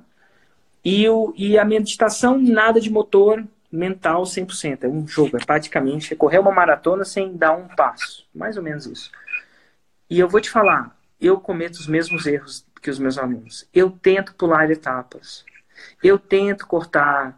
[0.83, 3.45] E, o, e a meditação, nada de motor,
[3.75, 4.83] mental 100%.
[4.83, 8.27] É um jogo, é praticamente correr uma maratona sem dar um passo.
[8.33, 9.11] Mais ou menos isso.
[10.09, 13.67] E eu vou te falar, eu cometo os mesmos erros que os meus alunos.
[13.73, 15.43] Eu tento pular etapas.
[16.03, 17.37] Eu tento cortar.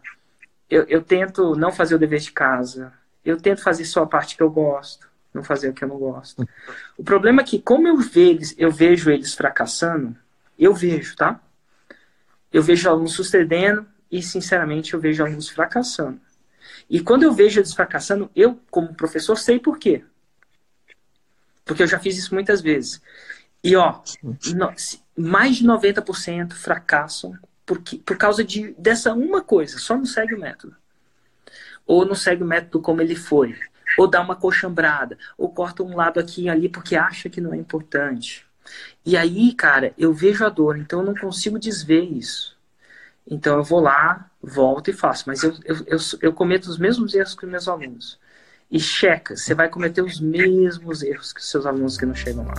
[0.68, 2.92] Eu, eu tento não fazer o dever de casa.
[3.24, 5.06] Eu tento fazer só a parte que eu gosto
[5.36, 6.48] não fazer o que eu não gosto.
[6.96, 10.16] O problema é que, como eu, vejo, eu vejo eles fracassando,
[10.58, 11.38] eu vejo, tá?
[12.52, 16.18] Eu vejo alunos sucedendo e, sinceramente, eu vejo alunos fracassando.
[16.88, 20.04] E quando eu vejo eles fracassando, eu, como professor, sei por quê.
[21.64, 23.00] Porque eu já fiz isso muitas vezes.
[23.62, 24.72] E, ó, no,
[25.16, 30.40] mais de 90% fracassam porque, por causa de, dessa uma coisa, só não segue o
[30.40, 30.76] método.
[31.84, 33.56] Ou não segue o método como ele foi
[33.96, 37.54] ou dá uma coxambrada, ou corta um lado aqui e ali porque acha que não
[37.54, 38.44] é importante.
[39.04, 42.55] E aí, cara, eu vejo a dor, então eu não consigo desver isso.
[43.28, 45.24] Então eu vou lá, volto e faço.
[45.26, 48.18] Mas eu, eu, eu, eu cometo os mesmos erros que os meus alunos.
[48.70, 52.44] e checa, você vai cometer os mesmos erros que os seus alunos que não chegam
[52.46, 52.54] lá.